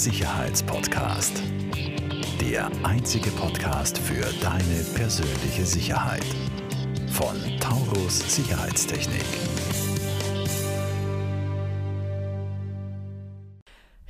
Sicherheitspodcast. 0.00 1.42
Der 2.40 2.70
einzige 2.84 3.28
Podcast 3.32 3.98
für 3.98 4.24
deine 4.40 4.82
persönliche 4.94 5.66
Sicherheit. 5.66 6.24
Von 7.12 7.36
Taurus 7.60 8.34
Sicherheitstechnik. 8.34 9.26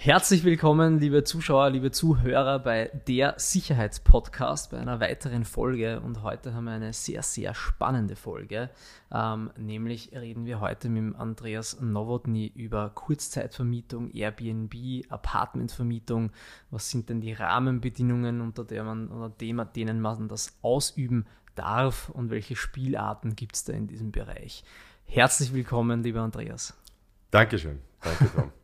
Herzlich 0.02 0.44
willkommen, 0.44 0.98
liebe 0.98 1.24
Zuschauer, 1.24 1.68
liebe 1.68 1.90
Zuhörer, 1.90 2.58
bei 2.58 2.90
der 3.06 3.34
Sicherheitspodcast, 3.36 4.70
bei 4.70 4.78
einer 4.78 4.98
weiteren 4.98 5.44
Folge. 5.44 6.00
Und 6.00 6.22
heute 6.22 6.54
haben 6.54 6.64
wir 6.64 6.72
eine 6.72 6.94
sehr, 6.94 7.22
sehr 7.22 7.54
spannende 7.54 8.16
Folge. 8.16 8.70
Ähm, 9.12 9.50
nämlich 9.58 10.12
reden 10.12 10.46
wir 10.46 10.58
heute 10.60 10.88
mit 10.88 11.14
Andreas 11.16 11.82
Nowotny 11.82 12.50
über 12.54 12.88
Kurzzeitvermietung, 12.88 14.10
Airbnb, 14.14 15.04
Apartmentvermietung. 15.10 16.30
Was 16.70 16.88
sind 16.88 17.10
denn 17.10 17.20
die 17.20 17.34
Rahmenbedingungen, 17.34 18.40
unter, 18.40 18.64
der 18.64 18.84
man, 18.84 19.08
unter 19.08 19.28
denen 19.28 20.00
man 20.00 20.28
das 20.28 20.56
ausüben 20.62 21.26
darf 21.56 22.08
und 22.08 22.30
welche 22.30 22.56
Spielarten 22.56 23.36
gibt 23.36 23.54
es 23.54 23.64
da 23.64 23.74
in 23.74 23.86
diesem 23.86 24.12
Bereich? 24.12 24.64
Herzlich 25.04 25.52
willkommen, 25.52 26.02
lieber 26.02 26.22
Andreas. 26.22 26.72
Dankeschön. 27.30 27.80
Danke, 28.00 28.30
Tom. 28.34 28.52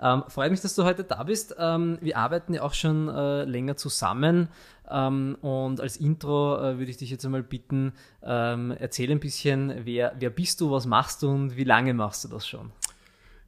Ähm, 0.00 0.24
freut 0.28 0.50
mich, 0.50 0.60
dass 0.60 0.74
du 0.74 0.84
heute 0.84 1.04
da 1.04 1.22
bist. 1.22 1.56
Ähm, 1.58 1.98
wir 2.00 2.16
arbeiten 2.16 2.54
ja 2.54 2.62
auch 2.62 2.74
schon 2.74 3.08
äh, 3.08 3.44
länger 3.44 3.76
zusammen. 3.76 4.48
Ähm, 4.90 5.36
und 5.40 5.80
als 5.80 5.96
Intro 5.96 6.56
äh, 6.56 6.78
würde 6.78 6.90
ich 6.90 6.96
dich 6.96 7.10
jetzt 7.10 7.24
einmal 7.24 7.42
bitten, 7.42 7.92
ähm, 8.22 8.74
erzähl 8.78 9.10
ein 9.10 9.20
bisschen, 9.20 9.84
wer, 9.84 10.14
wer 10.18 10.30
bist 10.30 10.60
du, 10.60 10.70
was 10.70 10.86
machst 10.86 11.22
du 11.22 11.30
und 11.30 11.56
wie 11.56 11.64
lange 11.64 11.94
machst 11.94 12.24
du 12.24 12.28
das 12.28 12.46
schon? 12.46 12.72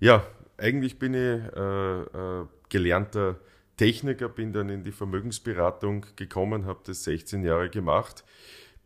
Ja, 0.00 0.24
eigentlich 0.56 0.98
bin 0.98 1.14
ich 1.14 1.20
äh, 1.20 2.00
äh 2.02 2.46
gelernter 2.70 3.36
Techniker, 3.78 4.28
bin 4.28 4.52
dann 4.52 4.68
in 4.68 4.84
die 4.84 4.92
Vermögensberatung 4.92 6.04
gekommen, 6.16 6.66
habe 6.66 6.80
das 6.84 7.04
16 7.04 7.44
Jahre 7.44 7.70
gemacht 7.70 8.24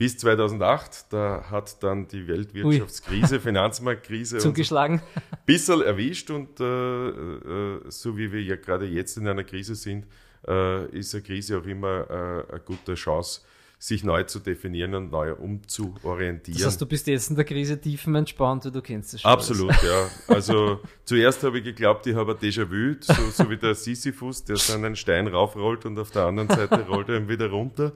bis 0.03 0.19
2008, 0.19 1.13
da 1.13 1.45
hat 1.49 1.81
dann 1.81 2.09
die 2.09 2.27
Weltwirtschaftskrise, 2.27 3.37
Ui. 3.37 3.41
Finanzmarktkrise 3.41 4.39
zugeschlagen. 4.39 5.01
Ein 5.15 5.39
bisschen 5.47 5.81
erwischt 5.81 6.29
und 6.33 6.59
äh, 6.59 6.65
äh, 6.65 7.81
so 7.87 8.19
wie 8.19 8.33
wir 8.33 8.43
ja 8.43 8.57
gerade 8.57 8.87
jetzt 8.87 9.17
in 9.17 9.29
einer 9.29 9.45
Krise 9.45 9.77
sind, 9.77 10.07
äh, 10.49 10.87
ist 10.87 11.15
eine 11.15 11.23
Krise 11.23 11.57
auch 11.57 11.67
immer 11.67 12.11
äh, 12.11 12.53
eine 12.53 12.61
gute 12.65 12.95
Chance, 12.95 13.43
sich 13.79 14.03
neu 14.03 14.25
zu 14.25 14.41
definieren 14.41 14.93
und 14.97 15.13
neu 15.13 15.35
umzuorientieren. 15.35 16.59
Das 16.59 16.67
heißt, 16.67 16.81
du 16.81 16.87
bist 16.87 17.07
jetzt 17.07 17.31
in 17.31 17.37
der 17.37 17.45
Krise 17.45 17.81
tiefenentspannt, 17.81 18.65
du 18.65 18.83
kennst 18.83 19.15
es 19.15 19.21
schon. 19.21 19.31
Absolut, 19.31 19.71
alles. 19.71 19.83
ja. 19.85 20.35
Also 20.35 20.81
zuerst 21.05 21.45
habe 21.45 21.59
ich 21.59 21.65
geglaubt, 21.65 22.09
ich 22.09 22.17
habe 22.17 22.33
ein 22.33 22.39
Déjà-vu, 22.39 22.97
so, 22.99 23.31
so 23.31 23.49
wie 23.49 23.57
der 23.57 23.77
Sisyphus, 23.77 24.43
der 24.43 24.57
so 24.57 24.73
einen 24.73 24.97
Stein 24.97 25.29
raufrollt 25.29 25.87
und 25.87 25.97
auf 25.97 26.11
der 26.11 26.25
anderen 26.25 26.49
Seite 26.49 26.85
rollt 26.89 27.09
er 27.09 27.19
ihn 27.19 27.29
wieder 27.29 27.49
runter 27.51 27.93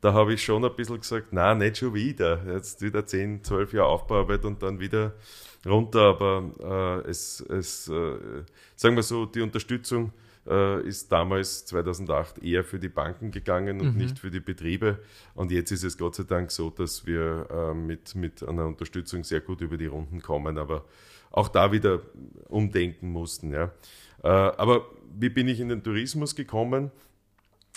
da 0.00 0.12
habe 0.12 0.34
ich 0.34 0.42
schon 0.42 0.64
ein 0.64 0.74
bisschen 0.76 1.00
gesagt, 1.00 1.28
na 1.32 1.54
nicht 1.54 1.78
schon 1.78 1.94
wieder. 1.94 2.40
Jetzt 2.46 2.82
wieder 2.82 3.04
10, 3.04 3.42
12 3.42 3.72
Jahre 3.72 3.88
Aufbauarbeit 3.88 4.44
und 4.44 4.62
dann 4.62 4.78
wieder 4.78 5.14
runter. 5.66 6.02
Aber 6.02 7.02
äh, 7.04 7.10
es, 7.10 7.40
es 7.40 7.88
äh, 7.88 8.44
sagen 8.76 8.96
wir 8.96 9.02
so, 9.02 9.26
die 9.26 9.40
Unterstützung 9.40 10.12
äh, 10.46 10.82
ist 10.86 11.10
damals 11.10 11.66
2008 11.66 12.42
eher 12.42 12.64
für 12.64 12.78
die 12.78 12.88
Banken 12.88 13.30
gegangen 13.30 13.80
und 13.80 13.94
mhm. 13.94 13.98
nicht 13.98 14.18
für 14.18 14.30
die 14.30 14.40
Betriebe. 14.40 14.98
Und 15.34 15.50
jetzt 15.50 15.70
ist 15.72 15.84
es 15.84 15.98
Gott 15.98 16.14
sei 16.14 16.24
Dank 16.24 16.50
so, 16.50 16.70
dass 16.70 17.06
wir 17.06 17.48
äh, 17.50 17.74
mit, 17.74 18.14
mit 18.14 18.46
einer 18.46 18.66
Unterstützung 18.66 19.24
sehr 19.24 19.40
gut 19.40 19.60
über 19.60 19.76
die 19.76 19.86
Runden 19.86 20.22
kommen, 20.22 20.58
aber 20.58 20.84
auch 21.30 21.48
da 21.48 21.72
wieder 21.72 22.00
umdenken 22.48 23.10
mussten. 23.10 23.52
Ja. 23.52 23.72
Äh, 24.22 24.28
aber 24.28 24.86
wie 25.18 25.28
bin 25.28 25.48
ich 25.48 25.60
in 25.60 25.68
den 25.68 25.82
Tourismus 25.82 26.34
gekommen? 26.34 26.90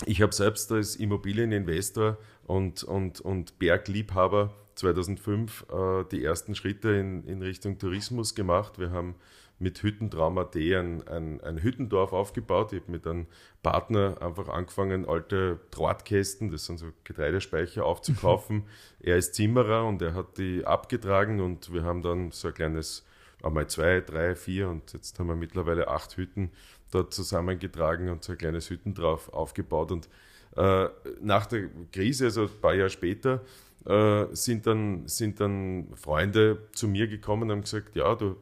Ich 0.06 0.22
habe 0.22 0.34
selbst 0.34 0.72
als 0.72 0.96
Immobilieninvestor 0.96 2.18
und, 2.48 2.84
und, 2.84 3.22
und 3.22 3.60
Bergliebhaber 3.60 4.54
2005 4.76 5.66
äh, 5.72 6.04
die 6.12 6.24
ersten 6.24 6.56
Schritte 6.56 6.90
in, 6.90 7.24
in 7.26 7.42
Richtung 7.42 7.78
Tourismus 7.78 8.34
gemacht. 8.34 8.80
Wir 8.80 8.92
haben 8.92 9.16
mit 9.60 9.84
Hüttentraum.at 9.84 10.56
ein, 10.56 11.08
ein, 11.08 11.40
ein 11.42 11.62
Hüttendorf 11.62 12.14
aufgebaut. 12.14 12.74
Ich 12.74 12.82
habe 12.82 12.92
mit 12.92 13.06
einem 13.06 13.28
Partner 13.62 14.20
einfach 14.20 14.50
angefangen, 14.50 15.08
alte 15.08 15.60
Drahtkästen, 15.70 16.50
das 16.50 16.66
sind 16.66 16.80
so 16.80 16.88
Getreidespeicher, 17.04 17.86
aufzukaufen. 17.86 18.64
er 19.00 19.18
ist 19.18 19.36
Zimmerer 19.36 19.86
und 19.86 20.02
er 20.02 20.16
hat 20.16 20.40
die 20.40 20.66
abgetragen 20.66 21.40
und 21.42 21.72
wir 21.72 21.84
haben 21.84 22.02
dann 22.02 22.32
so 22.32 22.48
ein 22.48 22.56
kleines, 22.56 23.06
einmal 23.44 23.68
zwei, 23.68 24.02
drei, 24.02 24.36
vier 24.36 24.68
und 24.68 24.94
jetzt 24.94 25.20
haben 25.20 25.28
wir 25.28 25.36
mittlerweile 25.36 25.90
acht 25.90 26.18
Hütten 26.18 26.52
dort 26.92 27.14
zusammengetragen 27.14 28.10
und 28.10 28.24
so 28.24 28.34
ein 28.34 28.38
kleines 28.38 28.70
Hütten 28.70 28.94
drauf 28.94 29.32
aufgebaut. 29.34 29.92
Und 29.92 30.10
äh, 30.56 30.88
nach 31.22 31.46
der 31.46 31.70
Krise, 31.92 32.26
also 32.26 32.44
ein 32.44 32.50
paar 32.62 32.74
Jahre 32.74 32.90
später, 32.90 33.42
äh, 33.86 34.28
sind, 34.34 34.68
dann, 34.68 35.08
sind 35.08 35.40
dann 35.40 35.88
Freunde 35.96 36.68
zu 36.74 36.88
mir 36.88 37.08
gekommen 37.08 37.44
und 37.44 37.52
haben 37.52 37.62
gesagt, 37.62 37.96
ja, 37.96 38.14
du, 38.14 38.36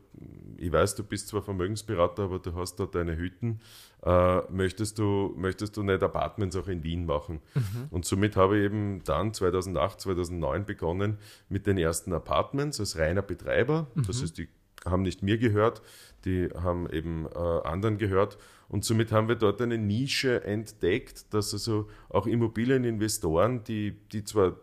ich 0.58 0.72
weiß, 0.72 0.96
du 0.96 1.04
bist 1.04 1.30
zwar 1.30 1.42
Vermögensberater, 1.42 2.24
aber 2.24 2.40
du 2.40 2.54
hast 2.56 2.76
dort 2.76 2.96
deine 2.96 3.16
Hütten. 3.16 3.62
Äh, 4.04 4.42
möchtest, 4.52 5.00
du, 5.00 5.34
möchtest 5.38 5.78
du 5.78 5.84
nicht 5.84 6.04
Apartments 6.04 6.56
auch 6.56 6.68
in 6.68 6.84
Wien 6.84 7.06
machen? 7.06 7.40
Mhm. 7.54 7.88
Und 7.90 8.06
somit 8.06 8.36
habe 8.36 8.58
ich 8.58 8.66
eben 8.66 9.02
dann 9.06 9.34
2008, 9.34 10.02
2009 10.02 10.66
begonnen 10.66 11.18
mit 11.48 11.68
den 11.68 11.78
ersten 11.78 12.12
Apartments 12.14 12.80
als 12.80 12.98
reiner 12.98 13.22
Betreiber. 13.22 13.88
Mhm. 13.96 14.04
Das 14.08 14.22
heißt, 14.22 14.38
die 14.38 14.50
haben 14.86 15.04
nicht 15.04 15.24
mir 15.24 15.38
gehört, 15.38 15.82
die 16.26 16.50
haben 16.50 16.90
eben 16.90 17.26
äh, 17.26 17.38
anderen 17.38 17.98
gehört. 17.98 18.38
Und 18.68 18.86
somit 18.86 19.12
haben 19.12 19.28
wir 19.28 19.36
dort 19.36 19.62
eine 19.62 19.78
Nische 19.78 20.44
entdeckt, 20.44 21.34
dass 21.34 21.54
also 21.54 21.90
auch 22.10 22.28
Immobilieninvestoren, 22.28 23.64
die, 23.64 23.98
die 24.12 24.24
zwar 24.24 24.58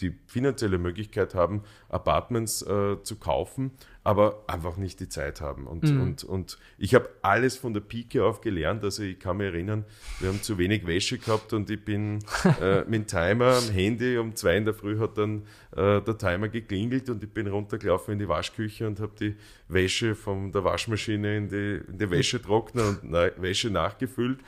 die 0.00 0.18
finanzielle 0.26 0.78
Möglichkeit 0.78 1.34
haben, 1.34 1.62
Apartments 1.88 2.62
äh, 2.62 3.02
zu 3.02 3.16
kaufen, 3.16 3.72
aber 4.02 4.44
einfach 4.46 4.76
nicht 4.76 4.98
die 5.00 5.08
Zeit 5.08 5.40
haben. 5.40 5.66
Und, 5.66 5.84
mhm. 5.84 6.00
und, 6.00 6.24
und 6.24 6.58
ich 6.78 6.94
habe 6.94 7.08
alles 7.20 7.56
von 7.56 7.74
der 7.74 7.80
Pike 7.80 8.24
auf 8.24 8.40
gelernt. 8.40 8.82
Also 8.82 9.02
ich 9.02 9.18
kann 9.18 9.36
mich 9.36 9.48
erinnern, 9.48 9.84
wir 10.20 10.30
haben 10.30 10.42
zu 10.42 10.56
wenig 10.56 10.86
Wäsche 10.86 11.18
gehabt 11.18 11.52
und 11.52 11.68
ich 11.68 11.84
bin 11.84 12.20
äh, 12.60 12.80
mit 12.84 13.02
dem 13.02 13.06
Timer 13.06 13.56
am 13.56 13.70
Handy 13.70 14.16
um 14.16 14.34
zwei 14.34 14.56
in 14.56 14.64
der 14.64 14.74
Früh 14.74 14.98
hat 14.98 15.18
dann 15.18 15.42
äh, 15.76 16.00
der 16.00 16.16
Timer 16.16 16.48
geklingelt 16.48 17.10
und 17.10 17.22
ich 17.22 17.30
bin 17.30 17.46
runtergelaufen 17.46 18.12
in 18.12 18.18
die 18.18 18.28
Waschküche 18.28 18.86
und 18.86 19.00
habe 19.00 19.12
die 19.20 19.36
Wäsche 19.68 20.14
von 20.14 20.50
der 20.50 20.64
Waschmaschine 20.64 21.36
in 21.36 21.48
die, 21.48 21.80
in 21.86 21.98
die 21.98 22.10
Wäschetrockner 22.10 22.88
und 22.88 23.00
na, 23.02 23.30
Wäsche 23.36 23.70
nachgefüllt 23.70 24.38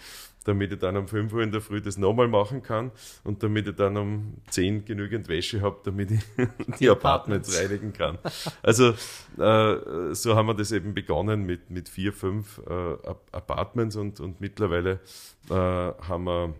damit 0.44 0.72
ich 0.72 0.78
dann 0.78 0.97
um 0.97 1.08
5 1.08 1.32
Uhr 1.32 1.42
in 1.42 1.53
der 1.53 1.60
Früh 1.60 1.80
das 1.80 1.97
nochmal 1.98 2.28
machen 2.28 2.62
kann 2.62 2.91
und 3.25 3.42
damit 3.42 3.69
ich 3.69 3.76
dann 3.76 3.97
um 3.97 4.34
10 4.50 4.84
genügend 4.84 5.28
Wäsche 5.28 5.60
habe, 5.60 5.78
damit 5.84 6.10
ich 6.10 6.20
die, 6.78 6.88
Apartments 6.88 7.58
reinigen 7.58 7.92
kann. 7.92 8.19
Also 8.62 8.91
äh, 9.38 10.14
so 10.14 10.34
haben 10.36 10.47
wir 10.47 10.54
das 10.54 10.72
eben 10.72 10.94
begonnen 10.94 11.44
mit, 11.44 11.70
mit 11.70 11.88
vier, 11.88 12.12
fünf 12.12 12.60
äh, 12.69 12.97
Apartments 13.32 13.97
und, 13.97 14.20
und 14.20 14.41
mittlerweile 14.41 15.00
äh, 15.48 15.54
haben 15.54 16.25
wir 16.25 16.54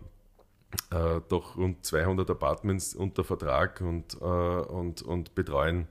äh, 0.91 1.21
doch 1.29 1.57
rund 1.57 1.85
200 1.85 2.29
Apartments 2.29 2.95
unter 2.95 3.23
Vertrag 3.23 3.81
und, 3.81 4.15
äh, 4.21 4.25
und, 4.25 5.01
und 5.01 5.35
betreuen 5.35 5.87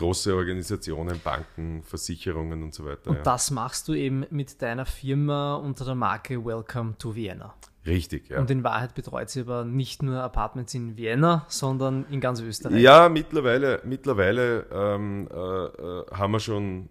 große 0.00 0.34
Organisationen, 0.34 1.20
Banken, 1.22 1.82
Versicherungen 1.82 2.62
und 2.62 2.72
so 2.72 2.86
weiter. 2.86 3.10
Und 3.10 3.16
ja. 3.16 3.22
das 3.22 3.50
machst 3.50 3.86
du 3.86 3.92
eben 3.92 4.24
mit 4.30 4.62
deiner 4.62 4.86
Firma 4.86 5.56
unter 5.56 5.84
der 5.84 5.94
Marke 5.94 6.42
Welcome 6.42 6.96
to 6.96 7.14
Vienna. 7.14 7.54
Richtig, 7.86 8.30
ja. 8.30 8.40
Und 8.40 8.50
in 8.50 8.64
Wahrheit 8.64 8.94
betreut 8.94 9.28
sie 9.28 9.40
aber 9.40 9.64
nicht 9.64 10.02
nur 10.02 10.22
Apartments 10.22 10.72
in 10.74 10.96
Vienna, 10.96 11.44
sondern 11.48 12.06
in 12.10 12.20
ganz 12.20 12.40
Österreich. 12.40 12.80
Ja, 12.80 13.10
mittlerweile, 13.10 13.80
mittlerweile 13.84 14.66
ähm, 14.72 15.28
äh, 15.30 15.36
äh 15.36 16.04
haben 16.12 16.32
wir 16.32 16.40
schon 16.40 16.88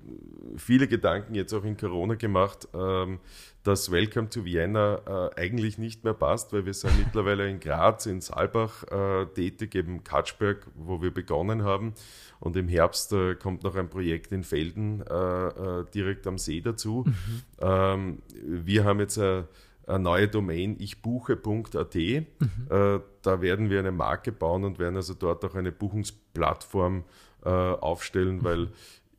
viele 0.58 0.88
Gedanken 0.88 1.34
jetzt 1.34 1.54
auch 1.54 1.64
in 1.64 1.78
Corona 1.78 2.16
gemacht, 2.16 2.68
ähm, 2.74 3.20
dass 3.64 3.92
Welcome 3.92 4.30
to 4.30 4.46
Vienna 4.46 5.30
äh, 5.36 5.42
eigentlich 5.42 5.78
nicht 5.78 6.04
mehr 6.04 6.14
passt, 6.14 6.54
weil 6.54 6.66
wir 6.66 6.74
sind 6.74 6.98
mittlerweile 7.06 7.50
in 7.50 7.60
Graz, 7.60 8.06
in 8.06 8.22
Saalbach 8.22 8.84
äh, 8.84 9.26
tätig, 9.28 9.76
eben 9.76 10.04
Katschberg, 10.04 10.66
wo 10.76 11.02
wir 11.02 11.14
begonnen 11.14 11.64
haben. 11.64 11.94
Und 12.40 12.56
im 12.56 12.68
Herbst 12.68 13.12
äh, 13.12 13.36
kommt 13.36 13.64
noch 13.64 13.76
ein 13.76 13.90
Projekt 13.90 14.32
in 14.32 14.44
Felden 14.44 15.02
äh, 15.02 15.48
äh, 15.48 15.86
direkt 15.94 16.26
am 16.26 16.38
See 16.38 16.62
dazu. 16.62 17.06
Mhm. 17.06 17.42
Ähm, 17.62 18.18
wir 18.44 18.86
haben 18.86 19.00
jetzt 19.02 19.18
eine, 19.18 19.48
eine 19.86 20.00
neue 20.00 20.28
Domain 20.30 20.80
ichbuche.at. 20.80 21.96
Mhm. 21.96 22.26
Äh, 22.70 23.00
da 23.22 23.42
werden 23.42 23.70
wir 23.70 23.80
eine 23.80 23.92
Marke 23.92 24.32
bauen 24.32 24.64
und 24.64 24.80
werden 24.80 24.96
also 24.96 25.14
dort 25.14 25.44
auch 25.44 25.56
eine 25.56 25.74
Buchungsplattform 25.74 27.04
äh, 27.44 27.50
aufstellen, 27.50 28.38
mhm. 28.38 28.44
weil 28.44 28.68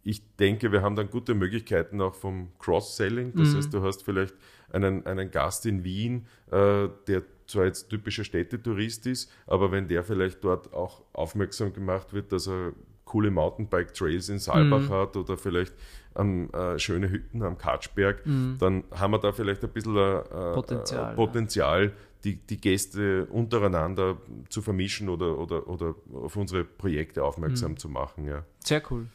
ich 0.03 0.23
denke, 0.37 0.73
wir 0.73 0.83
haben 0.83 0.97
dann 0.97 1.11
gute 1.11 1.35
Möglichkeiten 1.35 2.01
auch 2.01 2.15
vom 2.15 2.49
Cross-Selling. 2.59 3.35
Das 3.35 3.53
mhm. 3.53 3.57
heißt, 3.57 3.75
du 3.75 3.83
hast 3.83 4.03
vielleicht 4.03 4.35
einen, 4.73 5.05
einen 5.07 5.31
Gast 5.31 5.67
in 5.67 5.85
Wien, 5.85 6.27
äh, 6.51 6.89
der 7.07 7.23
zwar 7.47 7.65
jetzt 7.67 7.89
typischer 7.91 8.25
Städtetourist 8.25 9.07
ist, 9.07 9.31
aber 9.47 9.73
wenn 9.73 9.89
der 9.89 10.05
vielleicht 10.05 10.43
dort 10.45 10.73
auch 10.73 11.03
aufmerksam 11.13 11.73
gemacht 11.73 12.13
wird, 12.13 12.33
dass 12.33 12.47
er 12.47 12.73
coole 13.05 13.31
Mountainbike-Trails 13.33 14.29
in 14.29 14.39
Saalbach 14.39 14.83
Mhm. 14.83 14.91
hat 14.91 15.17
oder 15.17 15.37
vielleicht 15.37 15.75
ähm, 16.17 16.49
äh, 16.53 16.79
schöne 16.79 17.11
Hütten 17.11 17.43
am 17.43 17.59
Katschberg, 17.59 18.25
Mhm. 18.25 18.57
dann 18.59 18.85
haben 18.93 19.13
wir 19.13 19.19
da 19.19 19.33
vielleicht 19.33 19.63
ein 19.65 19.71
bisschen 19.71 19.97
äh, 19.97 20.55
Potenzial, 20.55 21.13
äh, 21.13 21.17
Potenzial 21.17 21.93
die, 22.25 22.37
die 22.37 22.61
Gäste 22.61 23.27
untereinander 23.27 24.19
zu 24.49 24.63
vermischen 24.63 25.09
oder, 25.09 25.39
oder, 25.39 25.67
oder 25.69 25.95
auf 26.15 26.37
unsere 26.37 26.65
Projekte 26.65 27.21
Mhm. 27.21 27.27
aufmerksam 27.27 27.77
zu 27.77 27.89
machen. 27.89 28.27
Ja. 28.27 28.45
Sehr 28.65 28.83
cool. 28.91 29.07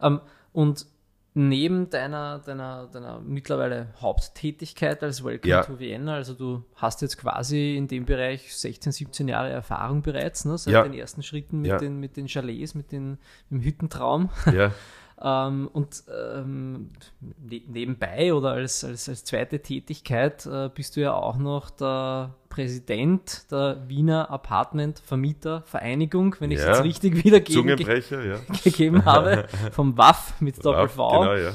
Ähm, 0.00 0.20
und 0.52 0.86
neben 1.36 1.90
deiner, 1.90 2.38
deiner, 2.38 2.86
deiner 2.86 3.20
mittlerweile 3.20 3.88
Haupttätigkeit 4.00 5.02
als 5.02 5.24
Welcome 5.24 5.50
Ja. 5.50 5.62
to 5.64 5.78
Vienna, 5.80 6.14
also 6.14 6.32
du 6.34 6.64
hast 6.76 7.02
jetzt 7.02 7.18
quasi 7.18 7.74
in 7.76 7.88
dem 7.88 8.04
Bereich 8.04 8.54
16, 8.56 8.92
17 8.92 9.26
Jahre 9.28 9.50
Erfahrung 9.50 10.02
bereits, 10.02 10.44
ne, 10.44 10.56
seit 10.56 10.72
Ja. 10.74 10.82
den 10.84 10.94
ersten 10.94 11.22
Schritten 11.24 11.60
mit, 11.60 11.72
Ja. 11.72 11.78
den, 11.78 11.98
mit 11.98 12.16
den 12.16 12.28
Chalets, 12.28 12.74
mit, 12.76 12.92
den, 12.92 13.18
mit 13.50 13.50
dem 13.50 13.60
Hüttentraum. 13.62 14.30
Ja. 14.52 14.72
Ähm, 15.22 15.68
und 15.72 16.02
ähm, 16.08 16.90
ne 17.20 17.62
nebenbei 17.68 18.34
oder 18.34 18.50
als, 18.52 18.84
als, 18.84 19.08
als 19.08 19.24
zweite 19.24 19.60
Tätigkeit 19.60 20.44
äh, 20.46 20.68
bist 20.74 20.96
du 20.96 21.00
ja 21.02 21.14
auch 21.14 21.36
noch 21.36 21.70
der 21.70 22.34
Präsident 22.48 23.50
der 23.50 23.82
Wiener 23.88 24.30
Apartment 24.30 24.98
Vermieter 24.98 25.62
Vereinigung, 25.66 26.34
wenn 26.40 26.50
ich 26.50 26.58
es 26.58 26.64
Ja. 26.64 26.72
jetzt 26.74 26.84
richtig 26.84 27.24
wiedergeben 27.24 27.76
ge 27.76 28.02
ja. 28.10 28.38
gegeben 28.64 29.04
habe, 29.04 29.46
vom 29.72 29.96
WAF 29.96 30.40
mit 30.40 30.64
Doppel 30.64 30.88
V, 30.88 31.20
Genau, 31.20 31.34
ja. 31.34 31.52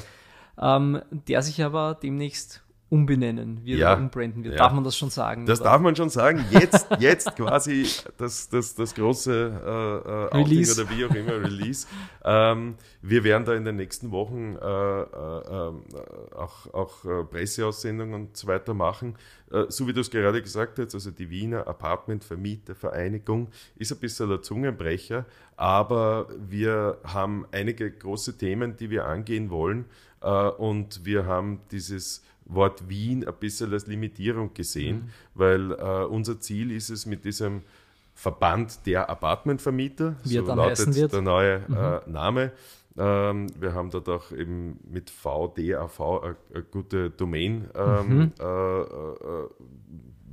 ähm, 0.77 1.01
der 1.11 1.41
sich 1.41 1.61
aber 1.63 1.95
demnäxt 2.01 2.63
umbenennen 2.89 3.63
wird 3.63 3.79
Ja. 3.79 3.93
umbranden 3.93 4.43
wird. 4.43 4.55
Ja. 4.55 4.63
Darf 4.63 4.73
man 4.73 4.83
das 4.83 4.97
schon 4.97 5.11
sagen? 5.11 5.45
Das 5.45 5.61
oder? 5.61 5.69
darf 5.69 5.81
man 5.81 5.95
schon 5.95 6.09
sagen. 6.09 6.43
Jetzt, 6.49 6.87
jetzt 6.99 7.35
quasi 7.35 7.85
das, 8.17 8.49
das, 8.49 8.73
das 8.73 8.95
große 8.95 9.31
äh, 10.33 10.35
äh, 10.37 10.41
Release. 10.41 10.81
oder 10.81 10.89
wie 10.89 11.05
auch 11.05 11.13
immer 11.13 11.33
Release. 11.33 11.85
Ähm, 12.23 12.75
wir 13.01 13.23
werden 13.23 13.45
da 13.45 13.53
in 13.53 13.63
den 13.63 13.75
nächsten 13.75 14.11
Wochen 14.11 14.55
äh, 14.55 14.65
äh, 14.65 15.03
äh, 15.03 16.35
auch, 16.35 16.73
auch 16.73 17.05
äh, 17.05 17.23
Presseaussendungen 17.25 18.13
und 18.15 18.37
so 18.37 18.47
weiter 18.47 18.73
machen. 18.73 19.15
Äh, 19.51 19.65
so 19.69 19.87
wie 19.87 19.93
du 19.93 20.01
es 20.01 20.09
gerade 20.09 20.41
gesagt 20.41 20.79
hast, 20.79 20.95
also 20.95 21.11
die 21.11 21.29
Wiener 21.29 21.67
Apartment 21.67 22.23
Vermieter 22.23 22.73
Vereinigung 22.75 23.49
ist 23.75 23.91
ein 23.91 23.99
bisschen 23.99 24.29
der 24.29 24.41
Zungenbrecher, 24.41 25.25
aber 25.57 26.27
wir 26.39 26.97
haben 27.03 27.45
einige 27.51 27.91
große 27.91 28.37
Themen, 28.37 28.77
die 28.77 28.89
wir 28.89 29.05
angehen 29.05 29.49
wollen 29.51 29.85
äh, 30.21 30.27
und 30.29 31.05
wir 31.05 31.25
haben 31.25 31.61
dieses 31.71 32.23
Wort 32.49 32.89
Wien 32.89 33.25
ein 33.25 33.33
bisschen 33.39 33.71
als 33.71 33.87
Limitierung 33.87 34.53
gesehen, 34.53 35.11
weil 35.35 35.71
äh, 35.71 36.05
unser 36.05 36.39
Ziel 36.39 36.71
ist 36.71 36.89
es 36.89 37.05
mit 37.05 37.23
diesem 37.23 37.61
Verband 38.15 38.85
der 38.85 39.09
Apartmentvermieter, 39.09 40.17
Wie 40.23 40.35
so 40.35 40.41
lautet 40.43 41.13
der 41.13 41.21
neue 41.21 42.03
äh, 42.05 42.09
Name. 42.09 42.51
Ähm, 42.97 43.47
wir 43.57 43.73
haben 43.73 43.91
dort 43.91 44.09
auch 44.09 44.31
eben 44.31 44.79
mit 44.91 45.09
VDAV 45.09 46.01
eine, 46.01 46.35
eine 46.53 46.63
gute 46.63 47.11
Domain 47.11 47.69
ähm, 47.75 48.33
äh, 48.39 48.43
äh, 48.43 49.47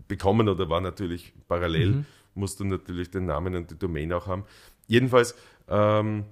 bekommen 0.08 0.48
oder 0.48 0.68
war 0.68 0.80
natürlich 0.80 1.32
parallel, 1.46 2.04
musst 2.34 2.58
du 2.58 2.64
natürlich 2.64 3.10
den 3.10 3.26
Namen 3.26 3.54
und 3.54 3.70
die 3.70 3.78
Domain 3.78 4.12
auch 4.12 4.26
haben. 4.26 4.44
Jedenfalls, 4.88 5.36
ähm, 5.68 6.24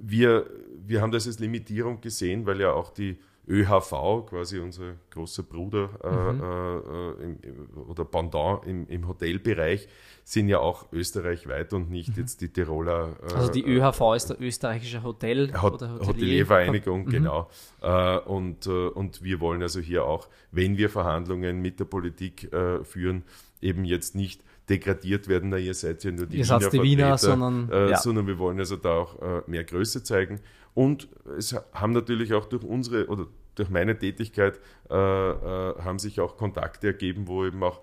wir, 0.00 0.46
wir 0.86 1.00
haben 1.00 1.10
das 1.10 1.26
als 1.26 1.38
Limitierung 1.38 2.00
gesehen, 2.00 2.46
weil 2.46 2.60
ja 2.60 2.72
auch 2.72 2.90
die 2.90 3.18
ÖHV, 3.48 4.26
quasi 4.28 4.58
unser 4.58 4.94
großer 5.10 5.44
Bruder 5.44 5.88
äh, 6.02 7.22
äh, 7.22 7.24
im, 7.24 7.38
im- 7.42 7.82
oder 7.88 8.04
Pendant 8.04 8.66
im, 8.66 8.88
im 8.88 9.06
Hotelbereich, 9.06 9.86
sind 10.24 10.48
ja 10.48 10.58
auch 10.58 10.86
österreichweit 10.92 11.72
und 11.72 11.88
nicht 11.90 12.16
jetzt 12.16 12.40
die 12.40 12.48
Tiroler. 12.48 13.16
Äh, 13.30 13.34
Also 13.34 13.52
die 13.52 13.64
ÖHV 13.64 14.14
ist 14.16 14.26
der 14.30 14.40
österreichische 14.40 15.02
Hotel 15.04 15.52
Hot 15.62 15.74
oder 15.74 15.92
Hotelier. 15.92 16.06
Hoteliervereinigung, 16.08 17.06
genau. 17.06 17.48
Äh, 17.82 18.18
und, 18.18 18.66
äh, 18.66 18.70
und 18.88 19.22
wir 19.22 19.38
wollen 19.40 19.62
also 19.62 19.78
hier 19.80 20.04
auch, 20.04 20.28
wenn 20.50 20.76
wir 20.76 20.90
Verhandlungen 20.90 21.62
mit 21.62 21.78
der 21.78 21.84
Politik 21.84 22.52
äh, 22.52 22.82
führen, 22.84 23.22
eben 23.60 23.84
jetzt 23.84 24.16
nicht 24.16 24.42
degradiert 24.68 25.28
werden, 25.28 25.50
na 25.50 25.58
ihr 25.58 25.74
seid 25.74 26.02
ja 26.02 26.10
nur 26.10 26.26
die 26.26 26.38
Ihr 26.38 26.44
seid 26.44 26.72
die 26.72 26.82
Wiener, 26.82 27.16
sondern- 27.16 27.70
äh, 27.70 27.90
ja. 27.90 27.96
sondern 27.98 28.26
wir 28.26 28.38
wollen 28.40 28.58
also 28.58 28.74
da 28.74 28.94
auch 28.96 29.22
äh, 29.22 29.42
mehr 29.46 29.62
Größe 29.62 30.02
zeigen. 30.02 30.40
Und 30.76 31.08
es 31.38 31.56
haben 31.72 31.94
natürlich 31.94 32.34
auch 32.34 32.44
durch 32.44 32.62
unsere 32.62 33.06
oder 33.06 33.26
durch 33.54 33.70
meine 33.70 33.98
Tätigkeit 33.98 34.60
äh, 34.90 34.94
äh, 34.94 35.74
haben 35.82 35.98
sich 35.98 36.20
auch 36.20 36.36
Kontakte 36.36 36.88
ergeben, 36.88 37.26
wo 37.26 37.46
eben 37.46 37.62
auch 37.62 37.80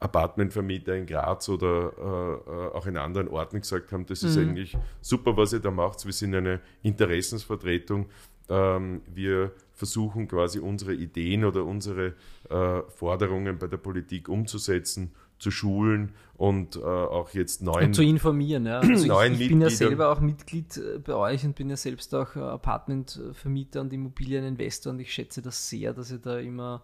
Apartmentvermieter 0.00 0.96
in 0.96 1.04
Graz 1.04 1.50
oder 1.50 1.92
äh, 1.98 2.50
äh, 2.50 2.68
auch 2.72 2.86
in 2.86 2.96
anderen 2.96 3.28
Orten 3.28 3.60
gesagt 3.60 3.92
haben, 3.92 4.06
das 4.06 4.22
ist 4.22 4.36
Mhm. 4.36 4.42
eigentlich 4.42 4.78
super, 5.02 5.36
was 5.36 5.52
ihr 5.52 5.60
da 5.60 5.70
macht. 5.70 6.06
Wir 6.06 6.12
sind 6.14 6.34
eine 6.34 6.60
Interessensvertretung. 6.82 8.06
Ähm, 8.48 9.02
wir 9.14 9.52
versuchen 9.74 10.26
quasi 10.26 10.58
unsere 10.58 10.94
Ideen 10.94 11.44
oder 11.44 11.64
unsere 11.64 12.14
äh, 12.48 12.80
Forderungen 12.96 13.58
bei 13.58 13.66
der 13.66 13.76
Politik 13.76 14.30
umzusetzen, 14.30 15.12
zu 15.42 15.50
schulen 15.50 16.14
und 16.34 16.76
äh, 16.76 16.80
auch 16.80 17.30
jetzt 17.30 17.62
neuen 17.62 17.86
Und 17.86 17.94
zu 17.94 18.02
informieren. 18.02 18.66
Ja. 18.66 18.80
Also 18.80 19.06
neuen 19.06 19.34
ich, 19.34 19.42
ich 19.42 19.48
bin 19.48 19.60
ja 19.60 19.70
selber 19.70 20.10
auch 20.10 20.20
Mitglied 20.20 20.76
äh, 20.76 20.98
bei 20.98 21.14
euch 21.14 21.44
und 21.44 21.54
bin 21.54 21.68
ja 21.68 21.76
selbst 21.76 22.14
auch 22.14 22.36
äh, 22.36 22.40
Apartmentvermieter 22.40 23.80
und 23.80 23.92
Immobilieninvestor 23.92 24.92
und 24.92 25.00
ich 25.00 25.12
schätze 25.12 25.42
das 25.42 25.68
sehr, 25.68 25.92
dass 25.92 26.10
ihr 26.10 26.18
da 26.18 26.38
immer 26.38 26.82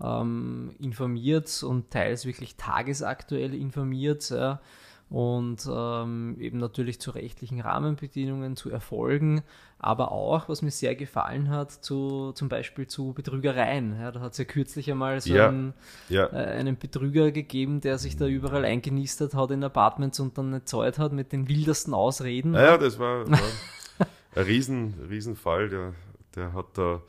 ähm, 0.00 0.74
informiert 0.78 1.62
und 1.62 1.90
teils 1.90 2.26
wirklich 2.26 2.56
tagesaktuell 2.56 3.54
informiert. 3.54 4.30
Ja. 4.30 4.60
Und 5.08 5.68
ähm, 5.72 6.36
eben 6.40 6.58
natürlich 6.58 7.00
zu 7.00 7.12
rechtlichen 7.12 7.60
Rahmenbedingungen, 7.60 8.56
zu 8.56 8.70
Erfolgen, 8.70 9.42
aber 9.78 10.10
auch, 10.10 10.48
was 10.48 10.62
mir 10.62 10.72
sehr 10.72 10.96
gefallen 10.96 11.48
hat, 11.48 11.70
zu, 11.70 12.32
zum 12.32 12.48
Beispiel 12.48 12.88
zu 12.88 13.12
Betrügereien. 13.12 14.00
Ja, 14.00 14.10
da 14.10 14.18
hat 14.20 14.32
es 14.32 14.38
ja 14.38 14.44
kürzlich 14.44 14.90
einmal 14.90 15.20
so 15.20 15.32
Ja. 15.32 15.48
einen, 15.48 15.74
ja, 16.08 16.26
äh, 16.26 16.58
einen 16.58 16.76
Betrüger 16.76 17.30
gegeben, 17.30 17.80
der 17.80 17.98
sich 17.98 18.16
da 18.16 18.26
überall 18.26 18.64
eingenistert 18.64 19.34
hat 19.34 19.52
in 19.52 19.62
Apartments 19.62 20.18
und 20.18 20.36
dann 20.38 20.50
nicht 20.50 20.68
zahlt 20.68 20.98
hat 20.98 21.12
mit 21.12 21.30
den 21.30 21.48
wildesten 21.48 21.94
Ausreden. 21.94 22.50
Naja, 22.52 22.76
das 22.76 22.98
war, 22.98 23.30
war 23.30 23.38
ein 24.34 24.42
Riesen, 24.44 24.94
Riesenfall. 25.08 25.68
Der, 25.68 25.92
der 26.34 26.52
hat 26.52 26.66
da 26.74 27.00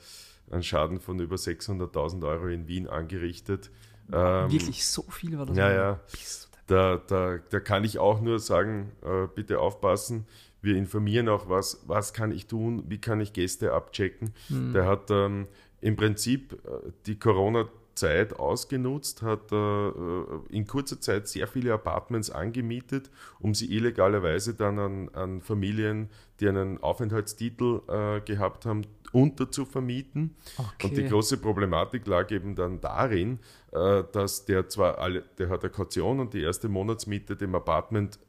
einen 0.52 0.62
Schaden 0.62 1.00
von 1.00 1.20
über 1.20 1.36
600.000 1.38 2.28
Euro 2.28 2.46
in 2.48 2.68
Wien 2.68 2.88
angerichtet. 2.88 3.72
Ähm, 4.14 4.52
Wirklich 4.52 4.86
so 4.86 5.02
viel 5.02 5.38
war 5.38 5.46
das. 5.48 5.58
Ja, 5.58 5.72
ja. 5.72 6.00
Bist 6.12 6.46
du 6.46 6.47
Da, 6.68 6.98
da, 7.08 7.38
da 7.50 7.60
kann 7.60 7.84
ich 7.84 7.98
auch 7.98 8.22
nur 8.22 8.40
sagen, 8.40 8.92
äh, 9.02 9.28
bitte 9.34 9.60
aufpassen. 9.60 10.26
Wir 10.62 10.76
informieren 10.76 11.30
auch, 11.30 11.50
was, 11.50 11.84
was 11.88 12.14
kann 12.14 12.32
ich 12.32 12.48
tun, 12.48 12.84
wie 12.88 13.00
kann 13.00 13.22
ich 13.22 13.32
Gäste 13.32 13.74
abchecken. 13.74 14.34
Der 14.74 14.86
hat 14.86 15.10
ähm, 15.12 15.48
im 15.82 15.96
Prinzip 15.96 16.54
äh, 16.54 16.92
die 17.06 17.18
Corona-Zeit 17.18 18.38
ausgenutzt, 18.38 19.22
hat 19.22 19.52
äh, 19.52 19.56
äh, 19.56 20.24
in 20.50 20.68
kurzer 20.68 21.00
Zeit 21.00 21.28
sehr 21.28 21.48
viele 21.48 21.74
Apartments 21.74 22.30
angemietet, 22.32 23.10
um 23.40 23.54
sie 23.54 23.74
illegalerweise 23.74 24.54
dann 24.54 24.80
an, 24.80 25.10
an 25.14 25.42
Familien, 25.42 26.10
die 26.40 26.50
einen 26.50 26.84
Aufenthaltstitel 26.84 27.82
äh, 27.88 28.20
gehabt 28.22 28.66
haben, 28.66 28.82
unter 29.18 29.50
zu 29.52 29.66
vermieten. 29.66 30.36
Okay. 30.58 30.88
Und 30.88 30.98
die 30.98 31.06
große 31.06 31.38
Problematik 31.38 32.06
lag 32.08 32.30
eben 32.32 32.56
dann 32.56 32.80
darin, 32.80 33.40
äh, 33.72 34.04
dass 34.12 34.46
der 34.46 34.70
zwar 34.70 35.00
alle, 35.00 35.24
der 35.38 35.50
hat 35.50 35.64
eine 35.64 35.72
Kaution 35.72 36.20
und 36.20 36.34
die 36.34 36.42
erste 36.42 36.70
Monatsmiete 36.70 37.36
dem 37.36 37.56
Apartment 37.56 38.20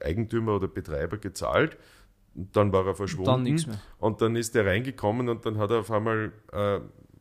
Eigentümer 0.00 0.56
oder 0.56 0.68
Betreiber 0.68 1.16
gezahlt. 1.18 1.76
Dann 2.34 2.72
war 2.72 2.86
er 2.86 2.94
verschwunden. 2.94 3.30
Dann 3.30 3.42
nichts 3.42 3.66
mehr. 3.66 3.80
Und 3.98 4.20
dann 4.20 4.36
ist 4.36 4.54
er 4.54 4.66
reingekommen 4.66 5.28
und 5.28 5.44
dann 5.46 5.56
hat 5.58 5.70
er 5.70 5.78
auf 5.80 5.90
einmal, 5.90 6.32
äh, 6.52 6.80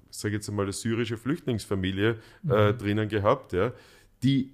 sage 0.10 0.36
jetzt 0.36 0.50
einmal, 0.50 0.66
eine 0.66 0.74
syrische 0.74 1.18
Flüchtlingsfamilie 1.18 2.10
äh, 2.50 2.74
Mhm. 2.74 2.78
drinnen 2.78 3.10
gehabt, 3.10 3.54
ja, 3.54 3.72
die 4.24 4.54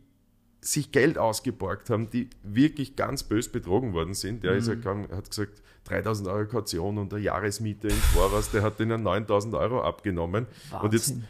sich 0.64 0.92
Geld 0.92 1.18
ausgeborgt 1.18 1.90
haben, 1.90 2.10
die 2.12 2.30
wirklich 2.44 2.96
ganz 2.96 3.24
bös 3.24 3.52
betrogen 3.52 3.94
worden 3.94 4.14
sind. 4.14 4.44
Der 4.44 4.54
ist 4.54 4.68
Mhm. 4.68 4.74
ja 4.76 4.80
kam, 4.80 5.08
hat 5.12 5.30
gesagt, 5.30 5.62
3000 5.86 6.28
Euro 6.30 6.48
Kaution 6.48 7.00
und 7.00 7.12
eine 7.14 7.24
Jahresmiete 7.24 7.88
im 7.88 7.96
Voraus, 7.96 8.52
der 8.52 8.62
hat 8.62 8.80
denen 8.80 9.02
9000 9.02 9.56
Euro 9.56 9.82
abgenommen. 9.82 10.46
Und 10.84 10.94
jetzt, 10.94 11.16
Wahnsinn. 11.16 11.28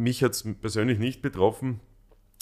mich 0.00 0.24
hat 0.24 0.32
es 0.32 0.44
persönlich 0.60 0.98
nicht 0.98 1.20
betroffen, 1.20 1.80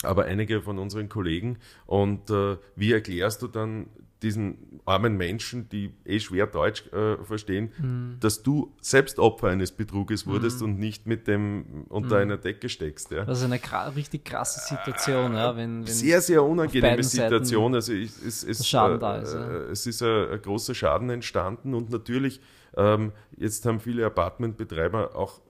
aber 0.03 0.25
einige 0.25 0.61
von 0.61 0.79
unseren 0.79 1.09
Kollegen. 1.09 1.57
Und 1.85 2.29
äh, 2.29 2.57
wie 2.75 2.91
erklärst 2.93 3.41
du 3.41 3.47
dann 3.47 3.87
diesen 4.23 4.79
armen 4.85 5.17
Menschen, 5.17 5.67
die 5.69 5.93
eh 6.05 6.19
schwer 6.19 6.45
Deutsch 6.45 6.85
äh, 6.93 7.17
verstehen, 7.23 7.71
Mhm. 7.79 8.17
dass 8.19 8.43
du 8.43 8.71
selbst 8.79 9.17
Opfer 9.17 9.47
eines 9.47 9.71
Betruges 9.71 10.27
wurdest 10.27 10.61
und 10.61 10.77
nicht 10.77 11.07
mit 11.07 11.27
dem 11.27 11.85
unter 11.89 12.17
Mhm. 12.17 12.21
einer 12.21 12.37
Decke 12.37 12.69
steckst? 12.69 13.09
Ja? 13.09 13.25
Das 13.25 13.39
ist 13.39 13.45
eine 13.45 13.57
gra- 13.57 13.95
richtig 13.95 14.23
krasse 14.25 14.59
Situation, 14.59 15.33
ja, 15.33 15.57
wenn, 15.57 15.79
wenn 15.79 15.87
sehr, 15.87 16.21
sehr 16.21 16.43
unangenehme 16.43 17.01
Seiten 17.01 17.03
Situation. 17.29 17.73
Also 17.73 17.93
ich, 17.93 18.11
es, 18.23 18.43
es, 18.43 18.67
Schaden 18.67 18.97
äh, 18.97 18.99
da 18.99 19.17
ist, 19.17 19.33
ja. 19.33 19.43
äh, 19.49 19.71
es 19.71 19.87
ist 19.87 20.03
ein, 20.03 20.29
ein 20.29 20.41
großer 20.43 20.75
Schaden 20.75 21.09
entstanden 21.09 21.73
und 21.73 21.89
natürlich, 21.89 22.41
ähm, 22.77 23.13
jetzt 23.37 23.65
haben 23.65 23.79
viele 23.79 24.05
Apartmentbetreiber 24.05 25.15
auch 25.15 25.41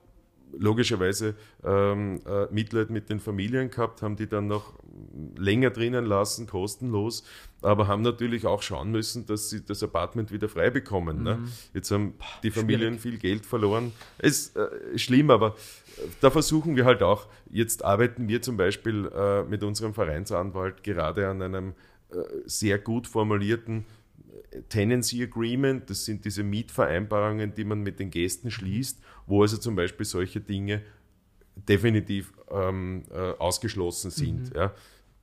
logischerweise 0.58 1.34
ähm, 1.64 2.20
äh, 2.26 2.46
Mitleid 2.52 2.90
mit 2.90 3.08
den 3.08 3.20
Familien 3.20 3.70
gehabt, 3.70 4.02
haben 4.02 4.16
die 4.16 4.28
dann 4.28 4.46
noch 4.46 4.74
länger 5.36 5.70
drinnen 5.70 6.04
lassen, 6.04 6.46
kostenlos, 6.46 7.24
aber 7.62 7.86
haben 7.86 8.02
natürlich 8.02 8.46
auch 8.46 8.62
schauen 8.62 8.90
müssen, 8.90 9.26
dass 9.26 9.50
sie 9.50 9.64
das 9.64 9.82
Apartment 9.82 10.32
wieder 10.32 10.48
frei 10.48 10.70
bekommen. 10.70 11.22
Ne? 11.22 11.36
Mhm. 11.36 11.42
Ne? 11.44 11.50
Jetzt 11.74 11.90
haben 11.90 12.14
die 12.42 12.50
Familien 12.50 12.98
Schwierig. 12.98 13.02
viel 13.02 13.18
Geld 13.18 13.46
verloren. 13.46 13.92
Ist 14.18 14.56
äh, 14.56 14.98
schlimm, 14.98 15.30
aber 15.30 15.48
äh, 15.96 16.08
da 16.20 16.30
versuchen 16.30 16.76
wir 16.76 16.84
halt 16.84 17.02
auch, 17.02 17.26
jetzt 17.50 17.84
arbeiten 17.84 18.28
wir 18.28 18.42
zum 18.42 18.56
Beispiel 18.56 19.10
äh, 19.14 19.44
mit 19.44 19.62
unserem 19.62 19.94
Vereinsanwalt 19.94 20.82
gerade 20.82 21.28
an 21.28 21.42
einem 21.42 21.74
äh, 22.10 22.16
sehr 22.44 22.78
gut 22.78 23.06
formulierten 23.06 23.84
Tenancy 24.68 25.22
Agreement, 25.22 25.88
das 25.88 26.04
sind 26.04 26.24
diese 26.24 26.42
Mietvereinbarungen, 26.42 27.54
die 27.54 27.64
man 27.64 27.80
mit 27.80 27.98
den 27.98 28.10
Gästen 28.10 28.50
schließt, 28.50 29.00
wo 29.26 29.42
also 29.42 29.56
zum 29.56 29.74
Beispiel 29.76 30.04
solche 30.04 30.40
Dinge 30.40 30.82
definitiv 31.56 32.32
ähm, 32.50 33.04
äh, 33.10 33.32
ausgeschlossen 33.32 34.10
sind. 34.10 34.50
Mhm. 34.50 34.56
Ja. 34.56 34.74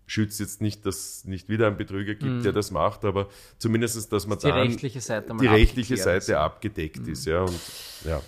Schützt 0.06 0.40
jetzt 0.40 0.62
nicht, 0.62 0.86
dass 0.86 0.96
es 0.96 1.26
nicht 1.26 1.50
wieder 1.50 1.68
einen 1.68 1.78
Betrüger 1.78 2.16
gibt, 2.16 2.38
mhm. 2.38 2.44
der 2.44 2.52
das 2.52 2.72
macht, 2.72 3.06
aber 3.06 3.30
zumindest, 3.60 4.12
dass 4.12 4.26
man 4.26 4.40
die 4.40 4.48
dann 4.48 4.58
rechtliche 4.58 5.02
Seite, 5.02 5.36
die 5.40 5.48
rechtliche 5.48 5.98
Seite 5.98 6.32
ist. 6.32 6.38
abgedeckt 6.38 7.06
mhm. 7.06 7.14
ist. 7.14 7.26
Ja, 7.26 7.42
und, 7.42 7.60
ja. 8.06 8.22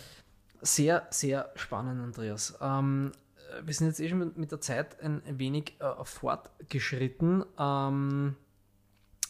Sehr, 0.62 1.08
sehr 1.10 1.52
spannend, 1.56 2.00
Andreas. 2.02 2.56
Ähm, 2.62 3.12
wir 3.64 3.74
sind 3.74 3.88
jetzt 3.88 4.00
eh 4.00 4.10
schon 4.10 4.32
mit 4.36 4.52
der 4.52 4.62
Zeit 4.62 5.02
ein 5.02 5.22
wenig 5.40 5.76
äh, 5.80 6.04
fortgeschritten. 6.04 7.44
Ähm, 7.58 8.36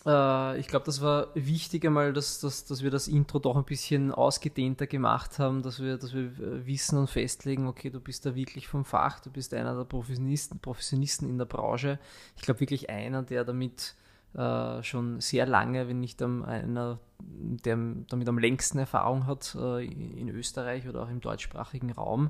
äh, 0.06 0.60
ich 0.60 0.68
glaube, 0.68 0.86
das 0.86 1.02
war 1.02 1.28
wichtig 1.36 1.86
einmal, 1.86 2.14
dass, 2.14 2.40
dass, 2.40 2.66
dass 2.66 2.82
wir 2.82 2.92
das 2.92 3.08
Intro 3.08 3.40
doch 3.40 3.56
ein 3.56 3.64
bisschen 3.64 4.12
ausgedehnter 4.12 4.88
gemacht 4.88 5.40
haben, 5.40 5.62
dass 5.62 5.82
wir, 5.82 5.98
dass 5.98 6.14
wir 6.14 6.24
äh, 6.24 6.66
wissen 6.66 6.98
und 6.98 7.10
festlegen, 7.10 7.68
okay, 7.68 7.90
du 7.90 8.00
bist 8.00 8.26
da 8.26 8.36
wirklich 8.36 8.68
vom 8.68 8.86
Fach, 8.86 9.20
du 9.20 9.30
bist 9.30 9.54
einer 9.54 9.76
der 9.76 9.86
Professionisten, 9.86 10.60
Professionisten 10.60 11.30
in 11.30 11.38
der 11.38 11.46
Branche. 11.46 12.00
Ich 12.36 12.44
glaube 12.44 12.60
wirklich 12.60 12.90
einer, 12.90 13.24
der 13.24 13.44
damit 13.44 13.96
äh, 14.34 14.82
schon 14.82 15.20
sehr 15.20 15.46
lange, 15.46 15.88
wenn 15.88 16.00
nicht 16.00 16.22
einer, 16.22 17.00
der 17.20 17.78
damit 18.08 18.30
am 18.30 18.40
längsten 18.40 18.80
Erfahrung 18.80 19.28
hat 19.28 19.56
äh, 19.60 19.86
in 19.86 20.30
Österreich 20.30 20.88
oder 20.88 21.04
auch 21.04 21.10
im 21.10 21.22
deutschsprachigen 21.22 21.92
Raum. 21.92 22.30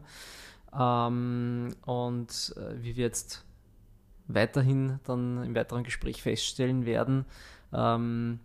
Ähm, 0.78 1.76
und 1.86 2.56
äh, 2.58 2.84
wie 2.84 2.96
wir 2.96 3.06
jetzt 3.06 3.46
weiterhin 4.28 5.00
dann 5.04 5.44
im 5.44 5.56
weiteren 5.56 5.84
Gespräch 5.84 6.22
feststellen 6.22 6.86
werden, 6.86 7.26
ähm, 7.74 8.40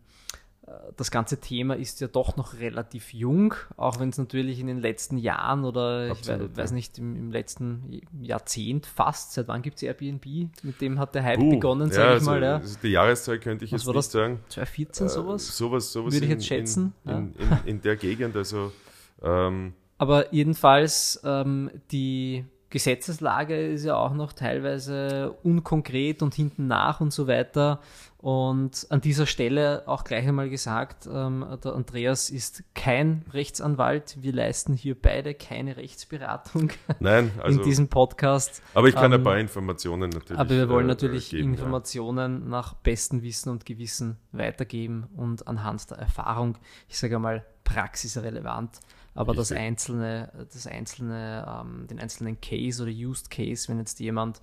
das 0.96 1.12
ganze 1.12 1.40
Thema 1.40 1.76
ist 1.76 2.00
ja 2.00 2.08
doch 2.08 2.36
noch 2.36 2.58
relativ 2.58 3.14
jung, 3.14 3.54
auch 3.76 4.00
wenn 4.00 4.08
es 4.08 4.18
natürlich 4.18 4.58
in 4.58 4.66
den 4.66 4.80
letzten 4.80 5.16
Jahren 5.16 5.64
oder 5.64 6.10
Absolut, 6.10 6.50
ich 6.50 6.56
weiß, 6.56 6.70
ja. 6.70 6.74
nicht, 6.74 6.98
im, 6.98 7.14
im, 7.14 7.30
letzten 7.30 8.00
Jahrzehnt 8.20 8.86
fast, 8.86 9.32
seit 9.32 9.46
wann 9.46 9.62
gibt 9.62 9.76
es 9.76 9.84
Airbnb? 9.84 10.24
Mit 10.62 10.80
dem 10.80 10.98
hat 10.98 11.14
der 11.14 11.22
Hype 11.22 11.38
uh, 11.38 11.50
begonnen, 11.50 11.90
sage 11.92 12.02
ja, 12.02 12.08
ich 12.08 12.14
also 12.14 12.30
mal. 12.30 12.42
Ja. 12.42 12.62
die 12.82 12.88
Jahreszahl 12.88 13.38
könnte 13.38 13.64
ich 13.64 13.72
Was 13.72 13.82
jetzt 13.82 13.86
nicht 13.86 13.96
das? 13.96 14.12
sagen. 14.12 14.40
2014 14.48 15.08
sowas? 15.08 15.48
Äh, 15.48 15.52
sowas, 15.52 15.92
sowas 15.92 16.14
Würde 16.14 16.26
ich 16.26 16.32
jetzt 16.32 16.46
schätzen. 16.46 16.94
In, 17.04 17.12
in, 17.12 17.32
in, 17.38 17.58
in, 17.66 17.80
der 17.82 17.96
Gegend, 17.96 18.34
also 18.34 18.72
ähm, 19.22 19.72
aber 19.98 20.34
jedenfalls 20.34 21.20
ähm, 21.24 21.70
die 21.90 22.44
Gesetzeslage 22.76 23.68
ist 23.68 23.86
ja 23.86 23.96
auch 23.96 24.12
noch 24.12 24.34
teilweise 24.34 25.34
unkonkret 25.42 26.20
und 26.20 26.34
hinten 26.34 26.66
nach 26.66 27.00
und 27.00 27.10
so 27.10 27.26
weiter. 27.26 27.80
Und 28.18 28.86
an 28.90 29.00
dieser 29.00 29.24
Stelle 29.24 29.84
auch 29.86 30.04
gleich 30.04 30.28
einmal 30.28 30.50
gesagt, 30.50 31.08
ähm, 31.10 31.42
der 31.64 31.72
Andreas 31.72 32.28
ist 32.28 32.64
kein 32.74 33.24
Rechtsanwalt. 33.32 34.18
Wir 34.20 34.34
leisten 34.34 34.74
hier 34.74 34.94
beide 34.94 35.32
keine 35.32 35.78
Rechtsberatung 35.78 36.70
Nein, 37.00 37.30
also, 37.42 37.60
in 37.60 37.64
diesem 37.64 37.88
Podcast. 37.88 38.60
Aber 38.74 38.88
ich 38.88 38.94
kann 38.94 39.10
ähm, 39.12 39.20
ein 39.20 39.24
paar 39.24 39.38
Informationen 39.38 40.10
natürlich. 40.10 40.38
Aber 40.38 40.50
wir 40.50 40.68
wollen 40.68 40.84
äh, 40.84 40.88
natürlich 40.88 41.30
geben, 41.30 41.54
Informationen 41.54 42.42
ja. 42.42 42.48
nach 42.50 42.74
bestem 42.74 43.22
Wissen 43.22 43.48
und 43.48 43.64
Gewissen 43.64 44.18
weitergeben 44.32 45.06
und 45.16 45.48
anhand 45.48 45.90
der 45.90 45.96
Erfahrung, 45.96 46.58
ich 46.90 46.98
sage 46.98 47.16
einmal, 47.16 47.46
praxisrelevant 47.64 48.80
aber 49.16 49.34
das 49.34 49.50
einzelne, 49.52 50.30
das 50.52 50.66
einzelne, 50.66 51.46
ähm, 51.48 51.86
den 51.86 51.98
einzelnen 51.98 52.40
Case 52.40 52.82
oder 52.82 52.92
Used 52.92 53.30
Case, 53.30 53.68
wenn 53.68 53.78
jetzt 53.78 53.98
jemand 53.98 54.40